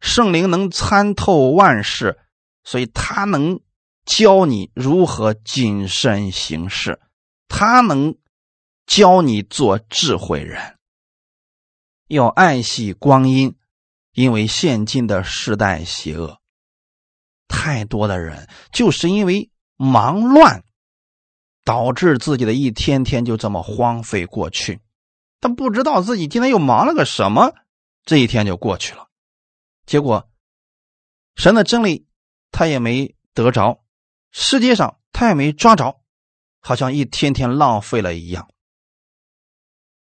[0.00, 2.18] 圣灵能参透万事，
[2.64, 3.60] 所以他能
[4.08, 6.98] 教你如何谨慎行事，
[7.46, 8.16] 他能
[8.86, 10.78] 教你做智慧人。
[12.08, 13.54] 要爱惜光阴，
[14.14, 16.40] 因为现今的时代邪恶，
[17.46, 19.52] 太多的人就是因为。
[19.80, 20.64] 忙乱
[21.62, 24.80] 导致自己的一天天就这么荒废过去，
[25.40, 27.54] 他不知道自己今天又忙了个什么，
[28.04, 29.06] 这一天就过去了。
[29.86, 30.28] 结果，
[31.36, 32.08] 神的真理
[32.50, 33.80] 他也没得着，
[34.30, 36.00] 世界上他也没抓着，
[36.60, 38.48] 好像一天天浪费了一样。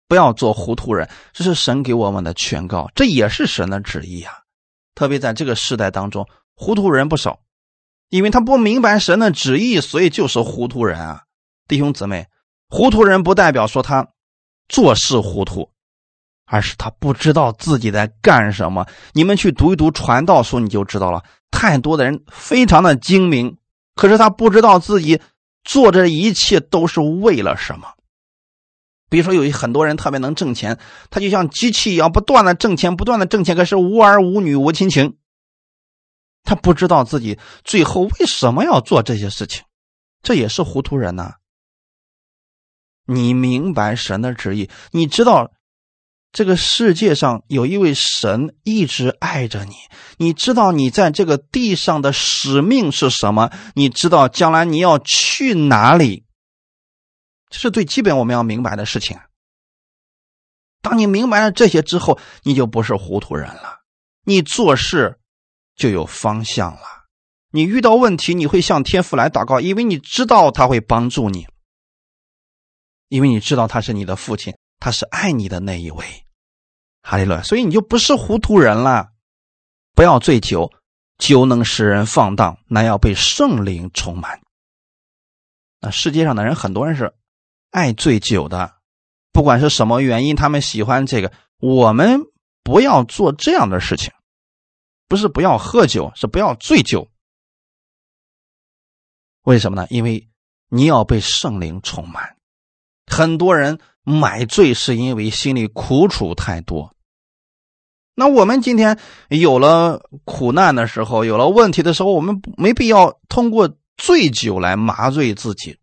[0.07, 4.33] 不要做糊涂人，这是神给我们的劝告，这也是神的旨意啊！
[4.93, 7.39] 特别在这个时代当中，糊涂人不少。
[8.09, 11.23] 因为他不明白神的旨意，所以就是糊涂人啊，
[11.69, 12.27] 弟兄姊妹，
[12.67, 14.05] 糊涂人不代表说他
[14.67, 15.71] 做事糊涂，
[16.45, 18.85] 而是他不知道自己在干什么。
[19.13, 21.23] 你们去读一读传道书，你就知道了。
[21.51, 23.57] 太多的人非常的精明，
[23.95, 25.21] 可是他不知道自己
[25.63, 27.93] 做这一切都是为了什么。
[29.09, 30.79] 比如说，有很多人特别能挣钱，
[31.09, 35.17] 他就像机器一样，不断的挣钱，不断的挣钱，可是无儿无女无亲情。
[36.43, 39.63] 他不知道自己最后为什么要做这些事情，
[40.23, 41.35] 这也是糊涂人呐。
[43.05, 45.51] 你明白神的旨意，你知道
[46.31, 49.75] 这个世界上有一位神一直爱着你，
[50.17, 56.25] 你知道你在这个地上的使命是什么，你知道将来你要去哪里，
[57.49, 59.19] 这是最基本我们要明白的事情。
[60.81, 63.79] 当你明白了这些之后，你就不是糊涂人了，
[64.25, 65.17] 你做事。
[65.73, 66.81] 就有方向了。
[67.49, 71.47] 你遇到问题，你会向天父来祷告，因为你知道他会帮助你，
[73.07, 76.05] 因为你知道他是你的父亲，他是爱你的那一位。
[77.01, 77.41] 哈利路亚！
[77.41, 79.13] 所以你就不是糊涂人了。
[79.93, 80.71] 不要醉酒，
[81.17, 84.41] 酒能使人放荡，那要被圣灵充满。
[85.79, 87.13] 那世界上的人，很多人是
[87.71, 88.75] 爱醉酒的，
[89.31, 91.31] 不管是什么原因，他们喜欢这个。
[91.57, 92.21] 我们
[92.63, 94.11] 不要做这样的事情，
[95.07, 97.09] 不是不要喝酒，是不要醉酒。
[99.43, 99.87] 为什么呢？
[99.89, 100.29] 因为
[100.69, 102.37] 你要被圣灵充满。
[103.07, 106.95] 很多人买醉是因为心里苦楚太多。
[108.13, 108.99] 那我们今天
[109.29, 115.77] 有了苦难的时候，有了问题的时候，我们没必要通过醉酒来麻醉自己。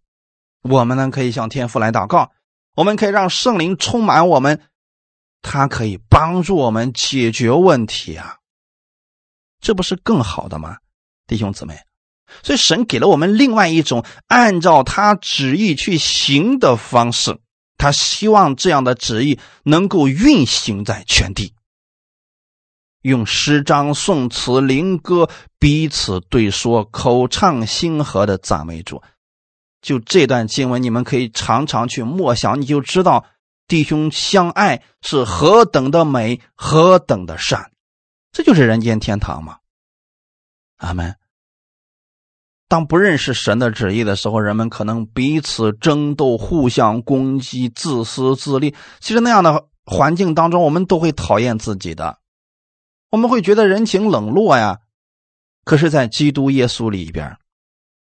[0.62, 2.30] 我们呢，可以向天父来祷告，
[2.74, 4.60] 我们可以让圣灵充满我们，
[5.40, 8.36] 他可以帮助我们解决问题啊。
[9.60, 10.76] 这不是更好的吗，
[11.26, 11.78] 弟兄姊妹？
[12.42, 17.40] 所以，神给了我们另外一种按照他旨意去行的方式。
[17.78, 21.54] 他希望这样的旨意能够运行在全地，
[23.02, 29.00] 用诗章、颂词、灵歌彼此对说，口唱心和的赞美主。
[29.80, 33.24] 就这段经文，你们可以常常去默想，你就知道
[33.68, 37.70] 弟兄相爱是何等的美，何等的善。
[38.32, 39.58] 这就是人间天堂嘛。
[40.78, 41.16] 阿门。
[42.68, 48.74] 当不认识神的旨意的时候，人们可能彼此争斗、互相攻击、自私自利。
[49.00, 52.18] 其实那样的环境当中，我们都会讨厌自己的，
[53.10, 54.80] 我们会觉得人情冷落呀。
[55.64, 57.36] 可是，在基督耶稣里边，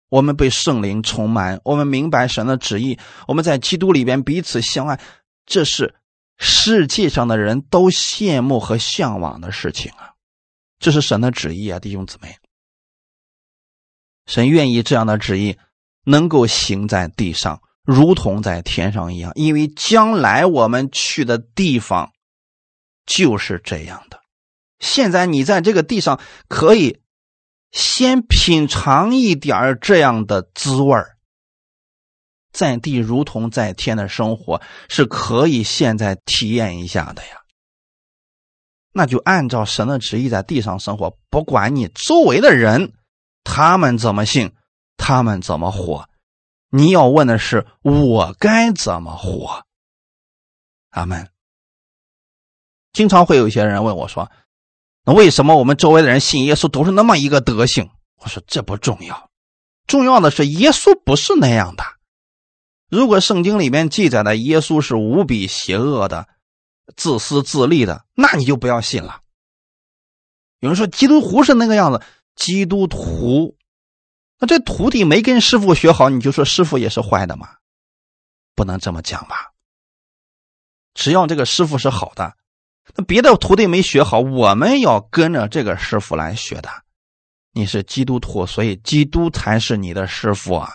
[0.09, 2.97] 我们被圣灵充满，我们明白神的旨意，
[3.27, 4.99] 我们在基督里边彼此相爱，
[5.45, 5.95] 这是
[6.37, 10.11] 世界上的人都羡慕和向往的事情啊！
[10.79, 12.35] 这是神的旨意啊，弟兄姊妹。
[14.25, 15.57] 神愿意这样的旨意
[16.05, 22.11] 能够行在地上，如同在天上一样，因为将来我们去的地方
[23.05, 24.21] 就是这样的。
[24.79, 27.01] 现在你在这个地上可以
[27.71, 30.97] 先品尝一点这样的滋味
[32.51, 37.41] 在地如同在天的生活是可以现在体验一下的呀。
[38.93, 42.93] 那就按照神的旨意在地上生活，不管你周围的人。
[43.43, 44.53] 他们怎么信，
[44.97, 46.09] 他们怎么活？
[46.69, 49.65] 你要问的是我该怎么活？
[50.89, 51.29] 阿门。
[52.93, 54.31] 经常会有一些人问我说
[55.05, 57.89] ：“那为什么我们周围的人信耶稣都是那么一个德行？”
[58.21, 59.29] 我说：“这不重要，
[59.87, 61.83] 重要的是耶稣不是那样的。
[62.89, 66.27] 如果圣经里面记载的耶稣是无比邪恶的、
[66.95, 69.21] 自私自利的，那你就不要信了。
[70.59, 72.01] 有人说基督徒是那个样子。”
[72.35, 73.55] 基督徒，
[74.39, 77.47] 那这徒弟没跟师傅学好，你就说师傅也是坏的吗？
[78.55, 79.51] 不能这么讲吧。
[80.93, 82.35] 只要这个师傅是好的，
[82.95, 86.69] 那别的徒弟没学好，我们要跟着这个师傅来学的。
[87.51, 90.73] 你是基督徒，所以基督才是你的师傅啊！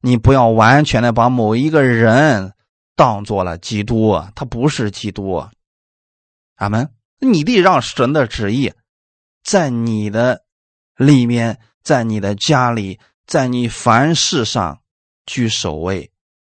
[0.00, 2.54] 你不要完全的把某一个人
[2.96, 5.46] 当做了基督，他不是基督。
[6.56, 6.90] 阿门。
[7.20, 8.72] 你得让神的旨意
[9.42, 10.44] 在你的。
[10.98, 14.82] 里面，在你的家里，在你凡事上
[15.24, 16.10] 居首位，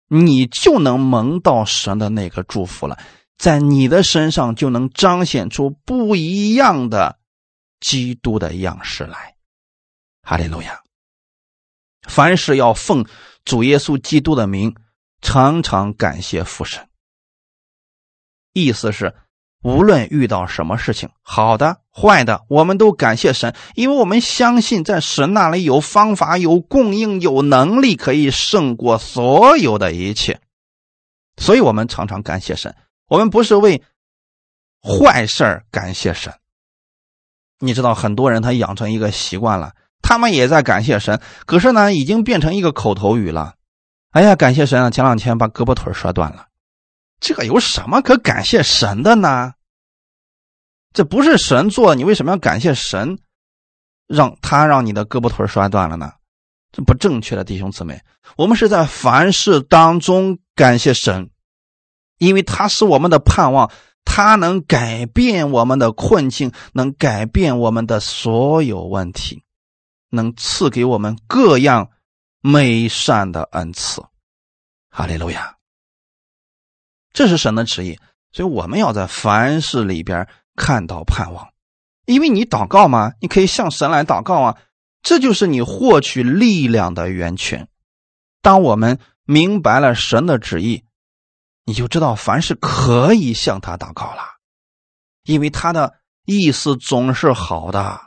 [0.08, 3.00] 你就能蒙到神的那个祝福了。
[3.38, 7.20] 在你的身上就能彰显出不一样的
[7.80, 9.36] 基督的样式来。
[10.24, 10.82] 哈利路亚！
[12.10, 13.06] 凡事要奉
[13.46, 14.76] 主耶稣基督的名，
[15.22, 16.90] 常常感谢父神。
[18.54, 19.16] 意思是。
[19.64, 30.40] 无论遇到什么事情，好的、坏的，我们都感谢神，因为我们相信在神那里有方法、有供应、有能力，可以胜过所有的一切。
[31.38, 32.76] 所以，我们常常感谢神。
[33.08, 33.84] 我们不是为
[34.82, 36.34] 坏事感谢神。
[37.60, 43.56] 你知道，很多人他养成一个习惯了，他们也在感谢神，可是呢，已经变成一个口头语了。
[44.12, 44.90] 哎呀，感谢神啊！
[44.90, 46.48] 前两天把胳膊腿摔断了。
[47.20, 49.54] 这个有什么可感谢神的呢？
[50.94, 53.18] 这不是神做的，你为什么要感谢神？
[54.08, 56.12] 让他让你的胳膊腿摔断了呢？
[56.74, 58.02] 这不正确的，弟兄姊妹。
[58.36, 61.30] 我们是在凡事当中感谢神，
[62.18, 63.72] 因为他是我们的盼望，
[64.04, 69.44] 他能改变我们的困境，能改变我们的所有问题，
[70.10, 71.90] 能赐给我们各样
[72.42, 74.04] 美善的恩赐。
[74.90, 75.56] 哈利路亚。
[77.14, 77.98] 这是神的旨意，
[78.32, 81.50] 所以我们要在凡事里边看到盼望。
[82.06, 84.58] 因为你祷告嘛，你可以向神来祷告啊，
[85.02, 87.68] 这就是你获取力量的源泉。
[88.42, 90.84] 当我们明白了神的旨意，
[91.64, 94.24] 你就知道凡是可以向他祷告了，
[95.24, 95.94] 因为他的
[96.26, 98.02] 意思总是好的，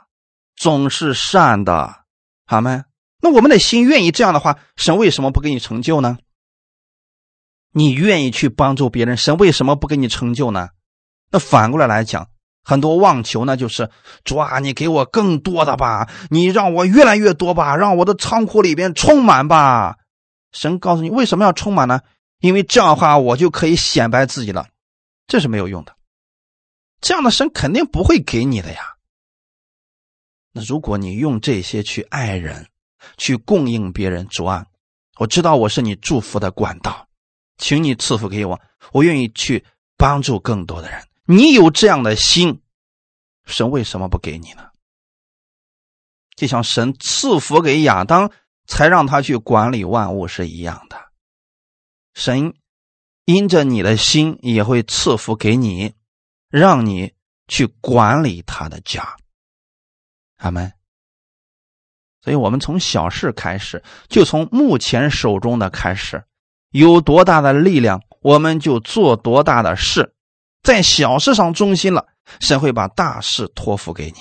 [0.55, 2.03] 总是善的，
[2.45, 2.83] 好吗？
[3.21, 6.17] 那我们的心愿意这样的话，神为什么不给你成就呢？
[7.71, 10.69] 你愿意去帮助别人，神为什么不给你成就呢？
[11.31, 12.29] 那反过来来讲，
[12.65, 13.91] 很多妄求呢，就是
[14.23, 19.97] 主啊，你给我更多的吧，你让我越来越多吧，让我的仓库里边充满吧。
[20.51, 22.01] 神告诉你为什么要充满呢？
[22.39, 24.67] 因为这样的话，我就可以显摆自己了。
[25.27, 25.95] 这是没有用的，
[27.01, 28.95] 这样的神肯定不会给你的呀。
[30.51, 32.67] 那如果你用这些去爱人，
[33.17, 34.65] 去供应别人，主啊，
[35.17, 37.07] 我知道我是你祝福的管道，
[37.57, 38.59] 请你赐福给我，
[38.91, 39.63] 我愿意去
[39.97, 40.99] 帮助更多的人。
[41.27, 42.61] 你有这样的心，
[43.45, 44.69] 神为什么不给你呢？
[46.35, 48.31] 就像神赐福给亚当，
[48.67, 50.97] 才让他去管理万物是一样的。
[52.13, 52.53] 神
[53.25, 55.93] 因着你的心，也会赐福给你，
[56.49, 57.13] 让你
[57.47, 59.17] 去管理他的家。
[60.37, 60.73] 阿门。
[62.21, 66.23] 所以我们从小事开始，就从目前手中的开始，
[66.71, 70.14] 有多大的力量，我们就做多大的事，
[70.65, 72.05] 在小事上忠心了，
[72.41, 74.17] 神会把大事托付给你。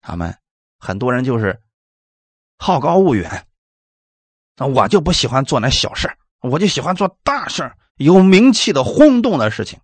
[0.00, 0.36] 他们
[0.78, 1.60] 很多人就是
[2.58, 3.46] 好高骛远，
[4.56, 9.80] 那我就不喜欢做那小事我就喜欢做大事有名气的轰动的事情。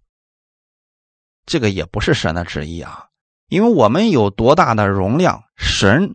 [1.46, 3.06] 这个也不是神的旨意啊，
[3.48, 6.14] 因为我们有多大的容量，神。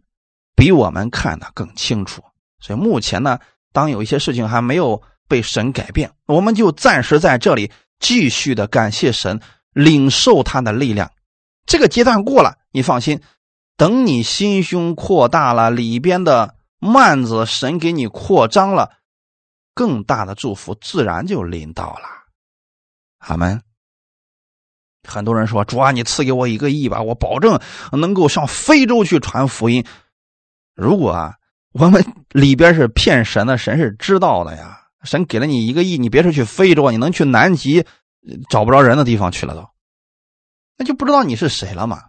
[0.53, 2.21] 比我们看的更清楚，
[2.59, 3.39] 所以目前呢，
[3.71, 7.71] 当有一些事情还没有被神改变，我们就暂时在这里
[8.01, 9.39] 继续的感谢神，
[9.71, 11.09] 领受他的力量。
[11.65, 13.21] 这个阶段过了，你放心，
[13.77, 18.91] 等你心胸扩大了，里边的幔子神给你扩张了，
[19.73, 22.09] 更大的祝福自然就临到了。
[23.19, 23.61] 阿门。
[25.07, 27.59] 很多人说：“主啊，你赐给我一个亿吧，我保证
[27.91, 29.85] 能够上非洲去传福音。”
[30.75, 31.35] 如果啊，
[31.73, 34.80] 我们里边是骗神的，神是知道的呀。
[35.03, 37.85] 神给了你一个亿，你别说去非洲，你能去南极
[38.49, 39.69] 找不着人的地方去了都，
[40.77, 42.03] 那就不知道你是谁了嘛。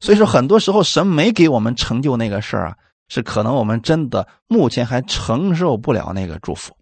[0.00, 2.76] 所以说，很多时候神没给我们成就那个事儿啊，
[3.08, 6.76] 是可能我们真的目前还承受不了那个祝福，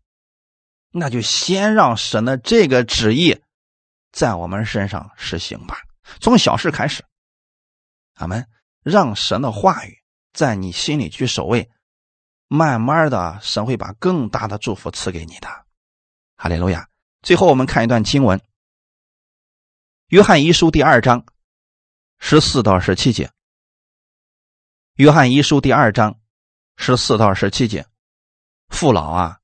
[0.93, 3.41] 那就先让神的这个旨意
[4.13, 5.79] 在我们身上实行吧，
[6.21, 7.05] 从小事开始，
[8.15, 8.47] 俺们
[8.83, 9.99] 让神的话语。
[10.33, 11.71] 在你心里去守卫，
[12.49, 15.49] 慢慢的，神会把更大的祝福赐给你的。
[16.37, 16.89] 哈利路亚！
[17.23, 18.39] 最后，我们看一段经文，
[20.09, 21.25] 《约翰一书》第二章
[22.19, 23.27] 十四到十七节，
[24.95, 26.21] 《约翰一书》第二章
[26.77, 27.87] 十四到十七节，
[28.69, 29.41] 父老啊，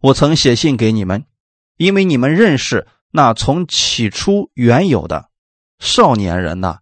[0.00, 1.24] 我曾写信给你们，
[1.76, 5.30] 因为你们认识那从起初原有的
[5.78, 6.80] 少年人呐，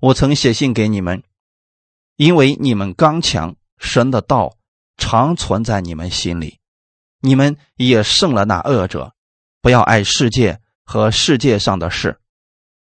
[0.00, 1.22] 我曾写信给你们。
[2.16, 4.57] 因为你们刚强，神的道
[4.98, 6.58] 常存在你们心里，
[7.22, 9.14] 你们也胜了那恶者。
[9.62, 12.20] 不要爱世界和世界上的事。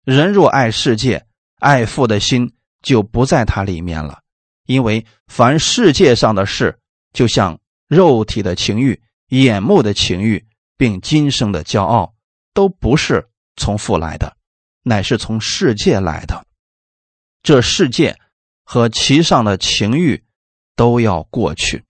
[0.03, 1.25] 人若爱世界，
[1.59, 2.53] 爱父的心
[2.83, 4.19] 就不在他里面了。
[4.67, 6.79] 因为凡世界上的事，
[7.11, 10.45] 就像肉体的情欲、眼目的情欲，
[10.77, 12.13] 并今生的骄傲，
[12.53, 14.37] 都不是从父来的，
[14.83, 16.45] 乃是从世界来的。
[17.41, 18.15] 这世界。
[18.63, 20.23] 和其上的情欲
[20.77, 21.83] 都要过去，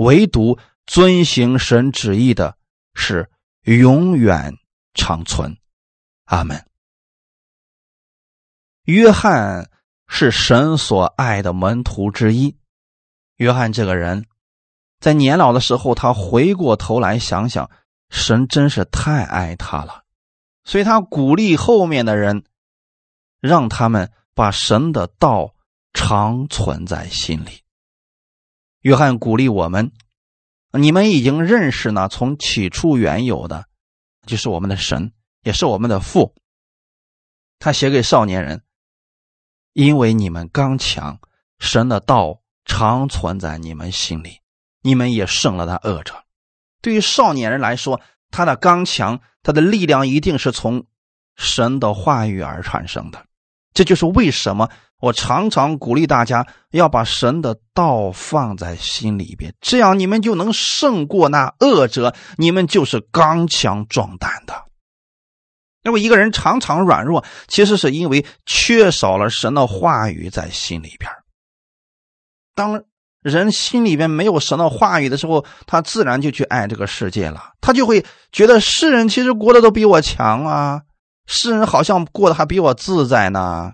[0.00, 2.56] 唯独遵行神旨意的
[2.94, 3.30] 是
[3.64, 4.56] 永远
[4.94, 5.54] 长存。
[6.24, 6.64] 阿门。
[8.84, 9.70] 约翰
[10.08, 12.56] 是神所爱的门徒之一。
[13.36, 14.24] 约翰这个人，
[15.00, 17.70] 在年老的时候，他回过头来想想，
[18.08, 20.04] 神真是太爱他了，
[20.64, 22.44] 所以他鼓励后面的人，
[23.40, 25.54] 让他们把神的道。
[25.92, 27.64] 长存在心里。
[28.80, 29.92] 约翰鼓励我们：
[30.72, 33.66] 你们已经认识呢，从起初原有的，
[34.26, 35.12] 就是我们的神，
[35.42, 36.34] 也是我们的父。
[37.58, 38.62] 他写给少年人：
[39.74, 41.20] 因为你们刚强，
[41.58, 44.40] 神的道常存在你们心里，
[44.80, 46.24] 你们也胜了他恶者。
[46.80, 48.00] 对于少年人来说，
[48.30, 50.86] 他的刚强，他的力量一定是从
[51.36, 53.26] 神的话语而产生的。
[53.74, 54.70] 这就是为什么。
[55.00, 64.54] 我常常鼓励大家要把神的道放在心里边，这样你们就能胜过那恶者，你们就是刚强壮胆的。
[65.82, 71.10] 那么一个人常常软弱，其实是因为缺少了神的话语在心里边。
[72.54, 72.82] 当
[73.22, 77.52] 人心里边没有神的话语的时候，他自然就去爱这个世界了。
[77.62, 80.82] 他就会觉得世人其实过得都比我强啊，
[81.26, 83.72] 世人好像过得还比我自在呢。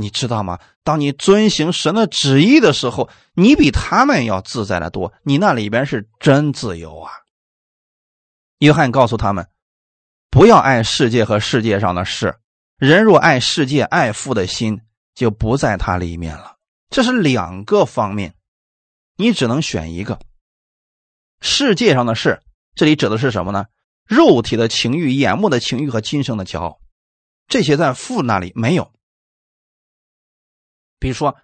[0.00, 0.60] 你知道吗？
[0.84, 5.12] 当你遵行神的旨意的时候，你比他们要自在的多。
[5.24, 7.10] 你那里边是真自由啊！
[8.60, 9.48] 约翰告诉他们。
[10.30, 12.36] 不要爱世界和世界上的事。
[12.76, 14.80] 人若爱世界，爱父的心
[15.16, 16.56] 就不在他里面了。
[16.90, 18.34] 这是两个方面，
[19.16, 20.20] 你只能选一个。
[21.40, 22.40] 世界上的事，
[22.76, 23.66] 这里指的是什么呢？
[24.06, 26.78] 肉体的情欲、眼目的情欲和今生的骄傲，
[27.48, 28.92] 这些在父那里没有。
[30.98, 31.36] 比如说，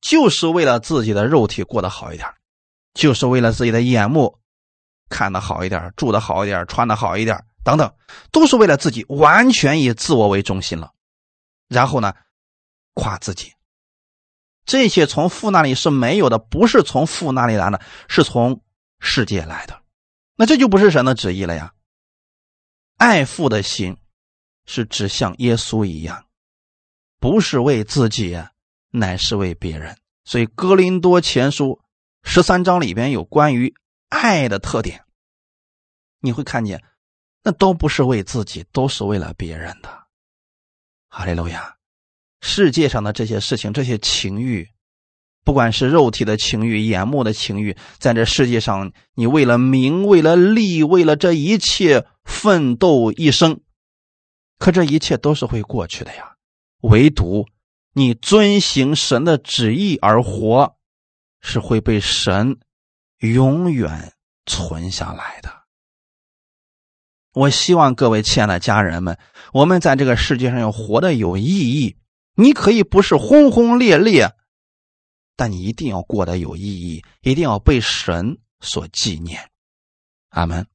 [0.00, 2.28] 就是为了自己的肉体过得好一点，
[2.94, 4.38] 就是为了自己的眼目
[5.08, 7.44] 看得好一点、住的好一点、穿的好一点。
[7.62, 7.94] 等等，
[8.32, 10.92] 都是为了自己，完全以自我为中心了。
[11.68, 12.14] 然后呢，
[12.94, 13.52] 夸自己。
[14.64, 17.78] 这些从父那里是没有的，不是从父那里来的，
[18.08, 18.62] 是从
[18.98, 19.82] 世界来的。
[20.36, 21.74] 那这就不是神的旨意了呀。
[22.96, 23.98] 爱父的心
[24.64, 26.24] 是指向耶稣一样，
[27.20, 28.42] 不是为自己，
[28.90, 29.96] 乃是为别人。
[30.24, 31.78] 所以《哥林多前书》
[32.28, 33.74] 十三章里边有关于
[34.08, 35.04] 爱的特点，
[36.20, 36.82] 你会看见。
[37.42, 39.88] 那都不是为自己，都是为了别人的。
[41.08, 41.76] 哈利路亚！
[42.42, 44.68] 世界上的这些事情，这些情欲，
[45.42, 53.60] 不管是肉体的情欲、眼目的情欲，在这世界上，你为了名、为了利、为了这一切奋斗一生，
[54.58, 56.29] 可这一切都是会过去的呀。
[56.80, 57.46] 唯独
[57.92, 60.76] 你遵行神的旨意而活，
[61.40, 62.58] 是会被神
[63.18, 64.12] 永远
[64.46, 65.60] 存下来的。
[67.32, 69.18] 我希望各位亲爱的家人们，
[69.52, 71.96] 我们在这个世界上要活得有意义。
[72.34, 74.32] 你可以不是轰轰烈烈，
[75.36, 79.50] 但你一定要过得有意义，一定要被神所纪念。
[80.30, 80.66] 阿门。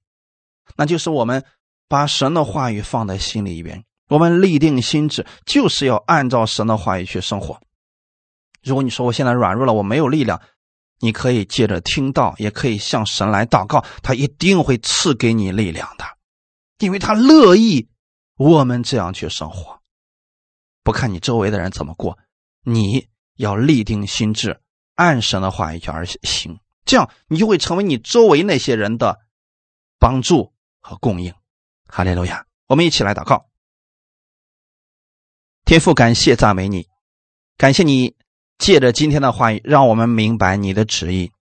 [0.77, 1.43] 那就是我们
[1.87, 7.59] 把神的话语放在心里边，我们立定心志，就是要按照神的话语去生活。
[8.63, 10.41] 如果你说我现在软弱了，我没有力量，
[10.99, 16.05] 你可以借着听到，也可以向神来祷告，他一定会赐给你力量的。
[16.79, 17.89] 因为他乐意
[18.37, 19.79] 我们这样去生活，
[20.83, 22.17] 不看你周围的人怎么过，
[22.63, 24.59] 你要立定心智，
[24.95, 29.19] 按神的话语去而行，这样你就会成为你周围那些人的
[29.97, 31.33] 帮助和供应。
[31.87, 32.45] 哈利路亚！
[32.67, 33.45] 我们一起来祷告，
[35.65, 36.87] 天父，感谢赞美你，
[37.57, 38.13] 感谢你
[38.59, 41.31] 借着今天的话语，让我们明白你的旨意。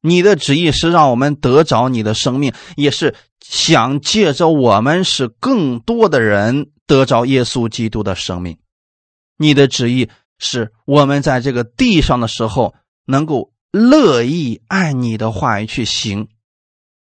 [0.00, 8.58] 你的旨意是让我们得着你的生命，也是想借着我们使更多的人得着耶稣基督的生命。
[9.36, 12.74] 你的旨意是我们在这个地上的时候，
[13.06, 16.26] 能够乐意按你的话语去行，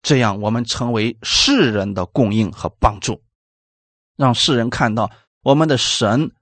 [0.02, 3.22] 这样我们成为世人的供应和帮助，
[4.16, 5.08] 让世人看到
[5.42, 6.32] 我们的神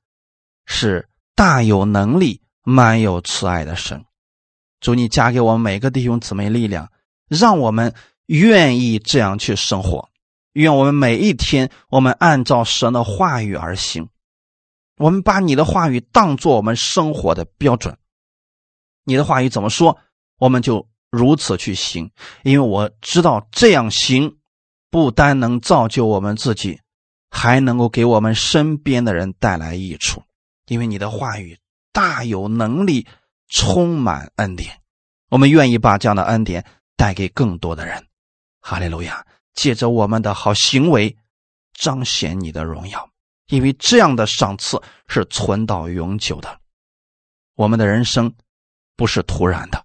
[0.73, 4.05] 是大有能力、满有慈爱的神。
[4.81, 6.91] 主，你加给我们每个弟兄姊妹力量，
[7.29, 7.95] 让我们
[8.27, 10.09] 愿意这样去生活。
[10.55, 14.09] 愿我们每一天，我们按照神的话语而行。
[14.97, 17.97] 我们把你的话语当做我们生活的标准。
[19.05, 19.99] 你的话语怎么说，
[20.39, 22.11] 我们就如此去行。
[22.43, 24.39] 因为我知道这样行，
[24.91, 26.81] 不单能造就我们自己，
[27.31, 30.23] 还能够给我们身边的人带来益处。
[30.67, 31.59] 因为你的话语
[31.93, 33.07] 大有能力。
[33.55, 34.81] 充满恩典，
[35.29, 36.65] 我们愿意把这样的恩典
[36.97, 38.03] 带给更多的人。
[38.61, 39.27] 哈利路亚！
[39.53, 41.15] 借着我们的好行为，
[41.75, 43.11] 彰显你的荣耀，
[43.49, 46.61] 因为这样的赏赐是存到永久的。
[47.57, 48.35] 我们的人生
[48.97, 49.85] 不是突然的。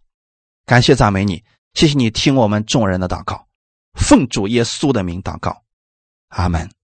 [0.66, 3.50] 感谢赞美你，谢谢你听我们众人的祷告，
[3.96, 5.62] 奉主耶稣的名祷告，
[6.30, 6.77] 阿门。